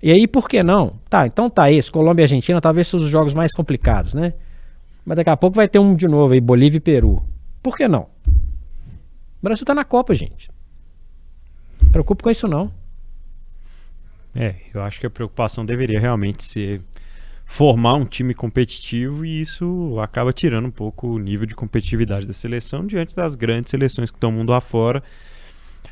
E 0.01 0.12
aí, 0.12 0.27
por 0.27 0.49
que 0.49 0.62
não? 0.62 0.99
Tá, 1.10 1.25
então 1.25 1.49
tá 1.49 1.71
esse. 1.71 1.91
Colômbia 1.91 2.23
e 2.23 2.25
Argentina 2.25 2.60
talvez 2.60 2.88
sejam 2.88 3.06
os 3.06 3.12
jogos 3.12 3.34
mais 3.34 3.53
complicados, 3.53 4.13
né? 4.13 4.34
Mas 5.06 5.17
daqui 5.17 5.29
a 5.29 5.38
pouco 5.38 5.56
vai 5.56 5.67
ter 5.67 5.79
um 5.79 5.95
de 5.95 6.08
novo 6.08 6.34
aí, 6.34 6.41
Bolívia 6.41 6.77
e 6.77 6.82
Peru. 6.82 7.23
Por 7.62 7.77
que 7.77 7.88
não? 7.88 8.08
O 8.23 9.43
Brasil 9.43 9.65
tá 9.65 9.73
na 9.73 9.86
Copa, 9.86 10.13
gente. 10.13 10.49
Não 11.82 11.89
preocupe 11.89 12.23
com 12.23 12.29
isso 12.29 12.47
não. 12.47 12.71
É, 14.36 14.56
eu 14.73 14.82
acho 14.82 14.99
que 14.99 15.06
a 15.06 15.10
preocupação 15.10 15.65
deveria 15.65 15.99
realmente 15.99 16.43
ser 16.43 16.82
formar 17.54 17.94
um 17.94 18.04
time 18.04 18.34
competitivo 18.34 19.24
e 19.24 19.39
isso 19.39 20.00
acaba 20.00 20.34
tirando 20.34 20.66
um 20.66 20.72
pouco 20.72 21.08
o 21.08 21.20
nível 21.20 21.46
de 21.46 21.54
competitividade 21.54 22.26
da 22.26 22.34
seleção 22.34 22.84
diante 22.84 23.16
das 23.16 23.36
grandes 23.36 23.70
seleções 23.70 24.10
que 24.10 24.18
estão 24.18 24.32
mundo 24.32 24.54
afora. 24.54 25.04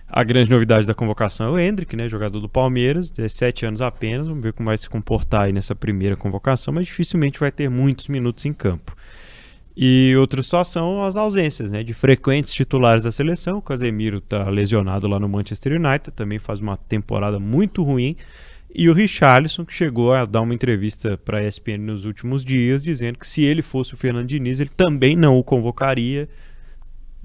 A 0.08 0.24
grande 0.24 0.50
novidade 0.50 0.88
da 0.88 0.96
convocação 0.96 1.46
é 1.46 1.52
o 1.52 1.60
Hendrick, 1.60 1.96
né, 1.96 2.10
jogador 2.10 2.40
do 2.40 2.50
Palmeiras, 2.50 3.12
17 3.12 3.68
anos 3.68 3.80
apenas, 3.80 4.28
vamos 4.28 4.42
ver 4.42 4.54
como 4.54 4.70
vai 4.70 4.78
se 4.80 4.90
comportar 4.90 5.42
aí 5.42 5.54
nessa 5.54 5.76
primeira 5.76 6.16
convocação, 6.16 6.74
mas 6.74 6.88
dificilmente 6.88 7.40
vai 7.40 7.52
ter 7.52 7.70
muitos 7.70 8.08
minutos 8.08 8.44
em 8.48 8.54
campo. 8.54 8.96
E 9.78 10.16
outra 10.18 10.42
situação, 10.42 11.04
as 11.04 11.16
ausências, 11.16 11.70
né, 11.70 11.84
de 11.84 11.94
frequentes 11.94 12.52
titulares 12.52 13.04
da 13.04 13.12
seleção. 13.12 13.60
O 13.60 13.62
Casemiro 13.62 14.18
está 14.18 14.50
lesionado 14.50 15.08
lá 15.08 15.20
no 15.20 15.30
Manchester 15.30 15.74
United, 15.74 16.10
também 16.16 16.40
faz 16.40 16.60
uma 16.60 16.76
temporada 16.76 17.40
muito 17.40 17.84
ruim. 17.84 18.18
E 18.74 18.90
o 18.90 18.94
Richarlison, 18.94 19.66
que 19.66 19.74
chegou 19.74 20.14
a 20.14 20.26
dar 20.26 20.42
uma 20.42 20.54
entrevista 20.54 21.18
para 21.18 21.40
a 21.40 21.44
ESPN 21.44 21.80
nos 21.80 22.06
últimos 22.06 22.46
dias, 22.46 22.82
dizendo 22.82 23.20
que 23.20 23.28
se 23.28 23.44
ele 23.44 23.62
fosse 23.62 23.94
o 23.94 23.98
Fernando 23.98 24.28
Diniz, 24.28 24.60
ele 24.60 24.70
também 24.70 25.16
não 25.16 25.38
o 25.38 25.44
convocaria. 25.44 26.30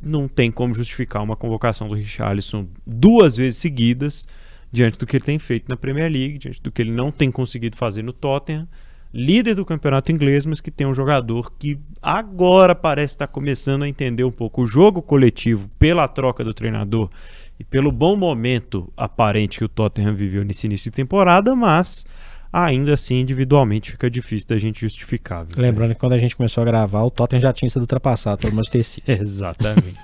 Não 0.02 0.26
tem 0.26 0.50
como 0.50 0.74
justificar 0.74 1.22
uma 1.22 1.36
convocação 1.36 1.88
do 1.88 1.94
Richarlison 1.94 2.66
duas 2.84 3.36
vezes 3.36 3.58
seguidas, 3.58 4.26
diante 4.72 4.98
do 4.98 5.06
que 5.06 5.16
ele 5.16 5.24
tem 5.24 5.38
feito 5.38 5.68
na 5.68 5.76
Premier 5.76 6.10
League, 6.10 6.38
diante 6.38 6.60
do 6.60 6.72
que 6.72 6.82
ele 6.82 6.90
não 6.90 7.12
tem 7.12 7.30
conseguido 7.30 7.76
fazer 7.76 8.02
no 8.02 8.12
Tottenham. 8.12 8.68
Líder 9.14 9.54
do 9.54 9.64
campeonato 9.64 10.12
inglês, 10.12 10.44
mas 10.44 10.60
que 10.60 10.70
tem 10.70 10.86
um 10.86 10.92
jogador 10.92 11.52
que 11.56 11.78
agora 12.02 12.74
parece 12.74 13.14
estar 13.14 13.28
começando 13.28 13.84
a 13.84 13.88
entender 13.88 14.24
um 14.24 14.32
pouco 14.32 14.62
o 14.62 14.66
jogo 14.66 15.00
coletivo 15.00 15.70
pela 15.78 16.08
troca 16.08 16.44
do 16.44 16.52
treinador 16.52 17.08
e 17.58 17.64
pelo 17.64 17.90
bom 17.90 18.16
momento 18.16 18.92
aparente 18.96 19.58
que 19.58 19.64
o 19.64 19.68
Tottenham 19.68 20.14
viveu 20.14 20.44
nesse 20.44 20.66
início 20.66 20.84
de 20.84 20.90
temporada, 20.90 21.54
mas 21.56 22.04
ainda 22.52 22.94
assim 22.94 23.20
individualmente 23.20 23.90
fica 23.90 24.10
difícil 24.10 24.46
da 24.46 24.58
gente 24.58 24.80
justificar. 24.80 25.44
viu? 25.44 25.60
Lembrando 25.60 25.94
que 25.94 26.00
quando 26.00 26.12
a 26.12 26.18
gente 26.18 26.36
começou 26.36 26.62
a 26.62 26.64
gravar, 26.64 27.02
o 27.04 27.10
Tottenham 27.10 27.40
já 27.40 27.52
tinha 27.52 27.68
sido 27.68 27.82
ultrapassado 27.82 28.40
pelo 28.40 28.54
Manchester 28.54 28.84
City. 28.84 29.10
Exatamente. 29.10 29.96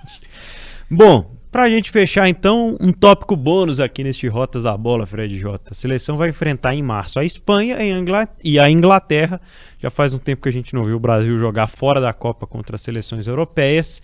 Bom, 0.91 1.35
pra 1.51 1.69
gente 1.69 1.91
fechar 1.91 2.29
então, 2.29 2.77
um 2.81 2.93
tópico 2.93 3.37
bônus 3.37 3.81
aqui 3.81 4.05
neste 4.05 4.27
Rotas 4.29 4.65
da 4.65 4.77
Bola, 4.77 5.07
Fred 5.07 5.39
J. 5.39 5.71
A 5.71 5.75
seleção 5.75 6.17
vai 6.17 6.29
enfrentar 6.29 6.75
em 6.75 6.83
março 6.83 7.19
a 7.19 7.25
Espanha 7.25 7.77
a 7.77 8.29
e 8.43 8.59
a 8.59 8.71
Inglaterra. 8.71 9.41
Já 9.79 9.91
faz 9.91 10.13
um 10.13 10.19
tempo 10.19 10.43
que 10.43 10.49
a 10.49 10.53
gente 10.53 10.75
não 10.75 10.85
viu 10.85 10.97
o 10.97 11.01
Brasil 11.01 11.39
jogar 11.39 11.67
fora 11.69 12.01
da 12.01 12.13
Copa 12.13 12.47
contra 12.47 12.77
as 12.77 12.83
seleções 12.83 13.27
europeias. 13.27 14.03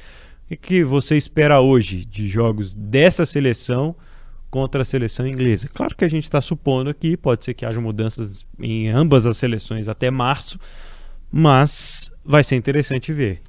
O 0.50 0.56
que 0.56 0.82
você 0.82 1.16
espera 1.16 1.60
hoje 1.60 2.06
de 2.06 2.26
jogos 2.26 2.72
dessa 2.72 3.26
seleção 3.26 3.94
contra 4.50 4.80
a 4.80 4.84
seleção 4.84 5.26
inglesa? 5.26 5.68
Claro 5.68 5.94
que 5.94 6.04
a 6.04 6.08
gente 6.08 6.24
está 6.24 6.40
supondo 6.40 6.88
aqui, 6.88 7.18
pode 7.18 7.44
ser 7.44 7.52
que 7.52 7.66
haja 7.66 7.80
mudanças 7.80 8.46
em 8.58 8.88
ambas 8.88 9.26
as 9.26 9.36
seleções 9.36 9.88
até 9.88 10.10
março, 10.10 10.58
mas 11.30 12.10
vai 12.24 12.42
ser 12.42 12.56
interessante 12.56 13.12
ver. 13.12 13.42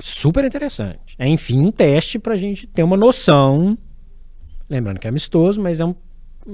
Super 0.00 0.44
interessante. 0.44 1.14
É, 1.18 1.28
enfim, 1.28 1.60
um 1.60 1.70
teste 1.70 2.18
pra 2.18 2.34
gente 2.34 2.66
ter 2.66 2.82
uma 2.82 2.96
noção. 2.96 3.78
Lembrando 4.68 4.98
que 4.98 5.06
é 5.06 5.10
amistoso, 5.10 5.60
mas 5.60 5.80
é 5.80 5.84
um, 5.84 5.94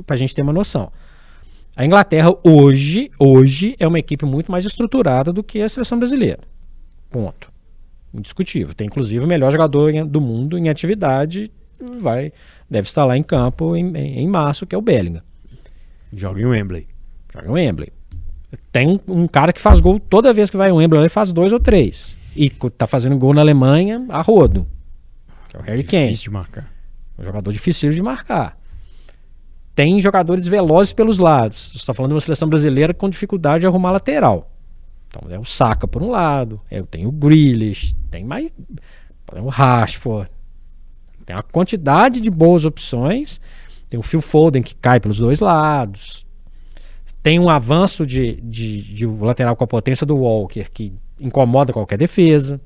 pra 0.05 0.17
gente 0.17 0.35
ter 0.35 0.43
uma 0.43 0.53
noção. 0.53 0.93
A 1.75 1.87
Inglaterra 1.87 2.31
hoje, 2.45 3.11
hoje 3.19 3.77
é 3.79 3.87
uma 3.87 3.99
equipe 3.99 4.27
muito 4.27 4.53
mais 4.53 4.67
estruturada 4.67 5.33
do 5.33 5.43
que 5.43 5.63
a 5.63 5.69
seleção 5.69 5.99
brasileira. 5.99 6.41
Ponto. 7.11 7.51
Indiscutível. 8.13 8.75
Tem 8.75 8.87
inclusive 8.87 9.25
o 9.25 9.29
melhor 9.29 9.53
jogador 9.53 9.91
em- 9.95 10.07
do 10.07 10.21
mundo 10.21 10.59
em 10.59 10.69
atividade. 10.69 11.51
Vai, 12.01 12.33
deve 12.69 12.87
estar 12.89 13.05
lá 13.05 13.17
em 13.17 13.23
campo 13.23 13.75
em, 13.77 13.97
em- 13.97 14.19
em 14.21 14.27
março, 14.27 14.67
que 14.67 14.75
é 14.75 14.79
o 14.79 14.83
Bellingham. 14.83 15.23
Joga 16.13 16.41
em 16.41 16.47
Wembley. 16.47 16.87
Joga 17.33 17.47
no 17.47 17.55
Wembley. 17.55 17.93
Tem 18.73 19.01
um, 19.07 19.29
cara 19.29 19.53
que 19.53 19.61
faz 19.61 19.81
gol 19.81 20.01
toda 20.01 20.33
vez 20.33 20.51
que 20.51 20.57
vai 20.57 20.71
em 20.71 20.73
Wembley, 20.73 21.01
ele 21.03 21.09
faz 21.09 21.31
dois 21.33 21.53
ou 21.53 21.61
três. 21.61 22.17
E 22.35 22.51
tá 22.51 22.87
fazendo 22.87 23.17
gol 23.17 23.33
na 23.33 23.41
Alemanha 23.41 24.05
a 24.09 24.21
rodo. 24.21 24.67
Que 25.49 25.57
é 25.57 25.61
o 25.61 25.63
Harry 25.63 25.85
Kane. 25.85 26.05
Difícil 26.07 26.25
de 26.25 26.31
marcar. 26.31 26.73
Um 27.19 27.25
jogador 27.25 27.53
difícil 27.53 27.91
de 27.91 28.03
marcar. 28.03 28.59
Tem 29.75 30.01
jogadores 30.01 30.47
velozes 30.47 30.93
pelos 30.93 31.19
lados. 31.19 31.71
Você 31.73 31.77
está 31.79 31.95
falando 31.95 32.11
de 32.11 32.15
uma 32.15 32.21
seleção 32.21 32.49
brasileira 32.49 32.93
com 32.93 33.09
dificuldade 33.09 33.61
de 33.61 33.67
arrumar 33.67 33.93
lateral. 33.93 34.50
Então 35.11 35.29
é 35.31 35.39
o 35.39 35.45
Saka 35.45 35.89
por 35.89 36.03
um 36.03 36.11
lado, 36.11 36.61
eu 36.71 36.87
tenho 36.87 37.09
o 37.09 37.13
Grealish, 37.13 37.95
tem 38.11 38.25
mais 38.25 38.53
tem 39.35 39.43
o 39.43 39.49
Rashford. 39.49 40.31
Tem 41.25 41.37
uma 41.37 41.43
quantidade 41.43 42.21
de 42.21 42.31
boas 42.31 42.65
opções. 42.65 43.41
Tem 43.89 43.99
o 43.99 44.03
Phil 44.03 44.21
Foden 44.21 44.63
que 44.63 44.75
cai 44.75 45.01
pelos 45.01 45.19
dois 45.19 45.41
lados. 45.41 46.27
Tem 47.23 47.39
um 47.39 47.49
avanço 47.49 48.07
de, 48.07 48.41
de, 48.41 48.83
de 48.95 49.07
lateral 49.07 49.55
com 49.55 49.65
a 49.65 49.67
potência 49.67 50.07
do 50.07 50.17
Walker 50.17 50.65
que 50.73 50.93
incomoda 51.19 51.73
qualquer 51.73 51.99
defesa. 51.99 52.61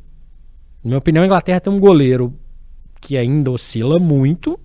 Na 0.82 0.88
minha 0.88 0.98
opinião, 0.98 1.22
a 1.22 1.26
Inglaterra 1.26 1.60
tem 1.60 1.72
um 1.72 1.80
goleiro 1.80 2.32
que 3.00 3.16
ainda 3.16 3.50
oscila 3.50 3.98
muito. 3.98 4.58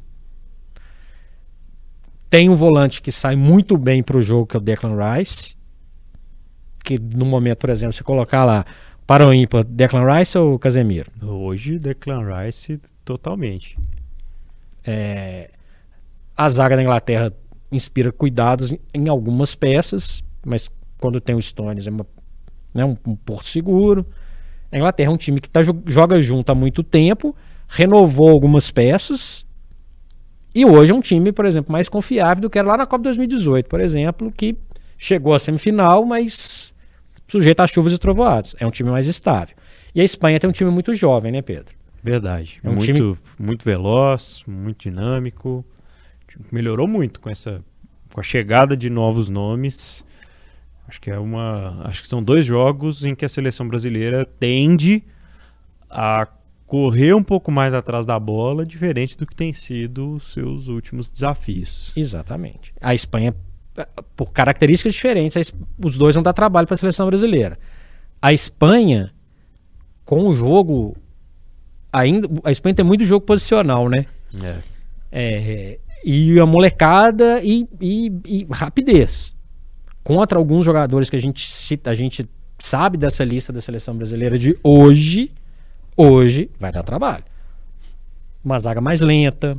Tem 2.30 2.48
um 2.48 2.56
volante 2.56 3.02
que 3.02 3.12
sai 3.12 3.36
muito 3.36 3.78
bem 3.78 4.04
para 4.04 4.18
o 4.18 4.22
jogo, 4.22 4.46
que 4.46 4.56
é 4.56 4.60
o 4.60 4.62
Declan 4.62 4.96
Rice. 4.96 5.58
Que 6.84 6.98
no 6.98 7.26
momento, 7.26 7.60
por 7.60 7.70
exemplo, 7.70 7.94
se 7.94 8.04
colocar 8.04 8.44
lá 8.44 8.66
para 9.06 9.28
o 9.28 9.34
ímpar, 9.34 9.64
Declan 9.64 10.06
Rice 10.06 10.38
ou 10.38 10.58
Casemiro? 10.58 11.12
Hoje, 11.22 11.80
Declan 11.80 12.24
Rice 12.24 12.80
totalmente. 13.04 13.78
É, 14.86 15.50
a 16.36 16.50
zaga 16.50 16.76
da 16.76 16.82
Inglaterra 16.82 17.34
inspira 17.72 18.12
cuidados 18.12 18.74
em, 18.94 19.08
algumas 19.10 19.56
peças, 19.56 20.24
mas 20.46 20.70
quando 21.00 21.20
tem 21.20 21.36
o 21.36 21.42
Stones 21.42 21.86
é 21.86 21.92
uma, 21.92 22.06
né, 22.74 22.86
um, 22.86 22.96
um 23.06 23.16
porto 23.16 23.48
seguro. 23.48 24.06
A 24.72 24.78
Inglaterra 24.78 25.10
é 25.10 25.14
um 25.14 25.18
time 25.18 25.42
que 25.42 25.50
tá, 25.50 25.62
jo- 25.62 25.82
joga 25.86 26.22
junto 26.22 26.52
há 26.52 26.56
muito 26.56 26.84
tempo, 26.84 27.36
renovou 27.68 28.30
algumas 28.30 28.72
peças 28.72 29.46
e 30.54 30.66
hoje 30.66 30.92
é 30.92 30.96
um 30.96 31.02
time, 31.02 31.32
por 31.32 31.46
exemplo, 31.46 31.72
mais 31.72 31.88
confiável 31.88 32.42
do 32.42 32.50
que 32.50 32.58
era 32.58 32.68
lá 32.68 32.78
na 32.78 32.86
Copa 32.86 33.04
2018, 33.04 33.68
por 33.68 33.80
exemplo, 33.80 34.32
que 34.32 34.58
chegou 34.98 35.34
à 35.34 35.40
semifinal, 35.40 36.06
mas 36.06 36.69
sujeito 37.30 37.62
a 37.62 37.68
chuvas 37.68 37.94
e 37.94 37.98
trovoadas. 37.98 38.56
É 38.60 38.66
um 38.66 38.72
time 38.72 38.90
mais 38.90 39.08
estável. 39.08 39.56
E 39.96 40.02
a 40.02 40.04
Espanha 40.04 40.40
tem 40.40 40.50
um 40.50 40.54
time 40.54 40.70
muito 40.72 40.94
jovem, 40.94 41.32
né, 41.32 41.42
Pedro? 41.42 41.74
Verdade. 42.04 42.60
É 42.64 42.70
um 42.70 42.74
muito, 42.74 42.86
time- 42.86 43.18
muito 43.38 43.64
veloz, 43.66 44.44
muito 44.48 44.84
dinâmico. 44.90 45.66
Melhorou 46.52 46.88
muito 46.88 47.20
com 47.20 47.30
essa 47.30 47.64
com 48.14 48.20
a 48.20 48.24
chegada 48.24 48.76
de 48.76 48.90
novos 48.90 49.30
nomes. 49.30 50.06
Acho 50.88 51.00
que 51.00 51.12
é 51.12 51.20
uma, 51.20 51.82
acho 51.86 52.02
que 52.02 52.08
são 52.08 52.24
dois 52.24 52.46
jogos 52.46 53.04
em 53.06 53.14
que 53.14 53.24
a 53.24 53.30
seleção 53.30 53.68
brasileira 53.68 54.26
tende 54.26 55.04
a 55.90 56.28
correr 56.66 57.14
um 57.14 57.22
pouco 57.24 57.52
mais 57.52 57.74
atrás 57.74 58.06
da 58.06 58.20
bola, 58.20 58.66
diferente 58.66 59.18
do 59.18 59.26
que 59.26 59.36
tem 59.36 59.54
sido 59.54 60.14
os 60.16 60.34
seus 60.34 60.68
últimos 60.68 61.08
desafios. 61.08 61.92
Exatamente. 61.96 62.74
A 62.82 62.94
Espanha, 62.96 63.36
por 64.16 64.32
características 64.32 64.94
diferentes, 64.94 65.54
os 65.84 65.98
dois 65.98 66.16
vão 66.16 66.24
dar 66.24 66.34
trabalho 66.34 66.68
para 66.68 66.76
a 66.76 66.78
seleção 66.78 67.08
brasileira. 67.08 67.58
A 68.22 68.34
Espanha, 68.34 69.12
com 70.06 70.28
o 70.28 70.34
jogo. 70.34 70.96
Ainda, 71.92 72.28
a 72.44 72.52
Espanha 72.52 72.76
tem 72.76 72.86
muito 72.86 73.04
jogo 73.06 73.26
posicional, 73.26 73.90
né? 73.90 74.06
É. 74.44 74.58
É, 75.12 75.80
e 76.06 76.40
a 76.40 76.46
molecada 76.46 77.42
e, 77.44 77.68
e- 77.82 78.12
e 78.26 78.48
rapidez. 78.52 79.36
Contra 80.04 80.38
alguns 80.38 80.66
jogadores 80.66 81.10
que 81.10 81.16
a 81.16 81.20
gente 81.20 81.50
cita, 81.50 81.90
a 81.90 81.96
gente 81.96 82.28
sabe 82.60 82.98
dessa 82.98 83.24
lista 83.24 83.52
da 83.52 83.60
seleção 83.62 83.96
brasileira 83.96 84.38
de 84.38 84.58
hoje, 84.64 85.32
hoje 85.98 86.50
vai 86.60 86.72
dar 86.72 86.84
trabalho. 86.84 87.24
Uma 88.44 88.60
zaga 88.60 88.80
mais 88.82 89.02
lenta, 89.02 89.58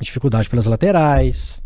dificuldade 0.00 0.48
pelas 0.50 0.66
laterais. 0.66 1.62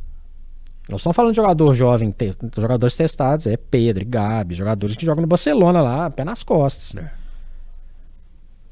Nós 0.88 1.00
estamos 1.00 1.14
falando 1.16 1.32
de 1.32 1.36
jogador 1.36 1.72
jovem, 1.74 2.10
te- 2.10 2.34
jogadores 2.56 2.96
testados, 2.96 3.46
é 3.46 3.56
Pedro, 3.56 4.04
Gabi, 4.06 4.54
jogadores 4.54 4.96
que 4.96 5.04
jogam 5.04 5.22
no 5.22 5.28
Barcelona 5.28 5.82
lá, 5.82 6.08
pé 6.10 6.24
nas 6.24 6.42
costas. 6.42 6.96
É. 6.96 7.10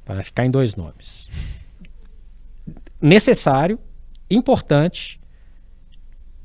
Para 0.05 0.23
ficar 0.23 0.47
em 0.47 0.51
dois 0.51 0.77
nomes. 0.77 1.29
Necessário, 3.01 3.79
importante 4.31 5.21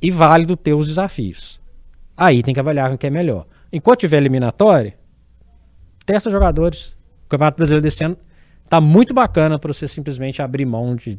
e 0.01 0.11
válido 0.11 0.57
ter 0.57 0.73
os 0.73 0.87
desafios. 0.87 1.59
Aí 2.17 2.43
tem 2.43 2.53
que 2.53 2.59
avaliar 2.59 2.91
o 2.91 2.97
que 2.97 3.07
é 3.07 3.09
melhor. 3.09 3.45
Enquanto 3.71 4.01
tiver 4.01 4.17
eliminatória, 4.17 4.97
testa 6.05 6.29
jogadores. 6.29 6.97
O 7.25 7.29
Campeonato 7.29 7.55
Brasileiro 7.57 7.81
desse 7.81 8.03
ano 8.03 8.17
tá 8.67 8.81
muito 8.81 9.13
bacana 9.13 9.57
para 9.57 9.71
você 9.71 9.87
simplesmente 9.87 10.41
abrir 10.41 10.65
mão 10.65 10.95
de 10.95 11.17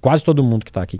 quase 0.00 0.24
todo 0.24 0.42
mundo 0.42 0.64
que 0.64 0.70
está 0.70 0.82
aqui. 0.82 0.98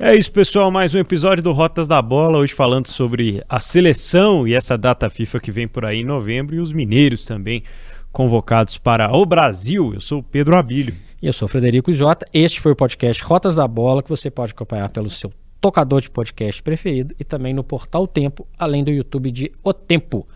É 0.00 0.14
isso, 0.14 0.30
pessoal. 0.30 0.70
Mais 0.70 0.94
um 0.94 0.98
episódio 0.98 1.42
do 1.42 1.50
Rotas 1.50 1.88
da 1.88 2.00
Bola. 2.00 2.38
Hoje 2.38 2.54
falando 2.54 2.86
sobre 2.86 3.42
a 3.48 3.58
seleção 3.58 4.46
e 4.46 4.54
essa 4.54 4.78
data 4.78 5.10
FIFA 5.10 5.40
que 5.40 5.50
vem 5.50 5.66
por 5.66 5.84
aí 5.84 6.02
em 6.02 6.04
novembro 6.04 6.54
e 6.54 6.60
os 6.60 6.72
mineiros 6.72 7.24
também 7.24 7.64
convocados 8.12 8.78
para 8.78 9.12
o 9.12 9.26
Brasil. 9.26 9.92
Eu 9.92 10.00
sou 10.00 10.20
o 10.20 10.22
Pedro 10.22 10.56
Abílio. 10.56 10.94
E 11.20 11.26
eu 11.26 11.32
sou 11.32 11.46
o 11.46 11.48
Frederico 11.48 11.92
Jota. 11.92 12.24
Este 12.32 12.60
foi 12.60 12.70
o 12.70 12.76
podcast 12.76 13.24
Rotas 13.24 13.56
da 13.56 13.66
Bola 13.66 14.00
que 14.00 14.08
você 14.08 14.30
pode 14.30 14.52
acompanhar 14.52 14.88
pelo 14.88 15.10
seu 15.10 15.32
tocador 15.60 16.00
de 16.00 16.08
podcast 16.08 16.62
preferido 16.62 17.12
e 17.18 17.24
também 17.24 17.52
no 17.52 17.64
portal 17.64 18.06
Tempo, 18.06 18.46
além 18.56 18.84
do 18.84 18.92
YouTube 18.92 19.32
de 19.32 19.50
O 19.64 19.72
Tempo. 19.72 20.28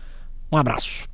Um 0.51 0.57
abraço. 0.57 1.07